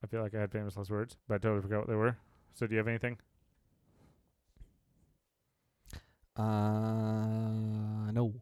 [0.02, 2.16] I feel like I had famous last words, but I totally forgot what they were.
[2.54, 3.18] So, do you have anything?
[6.36, 8.32] Uh, no.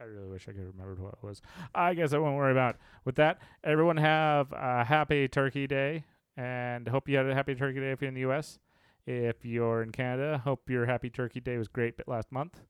[0.00, 1.42] I really wish I could remember what it was.
[1.74, 2.76] I guess I won't worry about.
[2.76, 2.80] it.
[3.04, 6.04] With that, everyone have a happy Turkey Day,
[6.36, 8.58] and hope you had a happy Turkey Day if you're in the U.S.
[9.06, 12.60] If you're in Canada, hope your happy Turkey Day was great bit last month.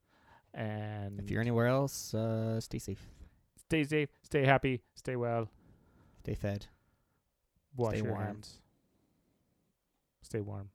[0.55, 3.07] And If you're anywhere else, uh, stay safe,
[3.57, 5.49] stay safe, stay happy, stay well,
[6.25, 6.67] stay fed.
[7.77, 8.25] wash Stay your warm.
[8.25, 8.59] hands,
[10.23, 10.71] stay warm.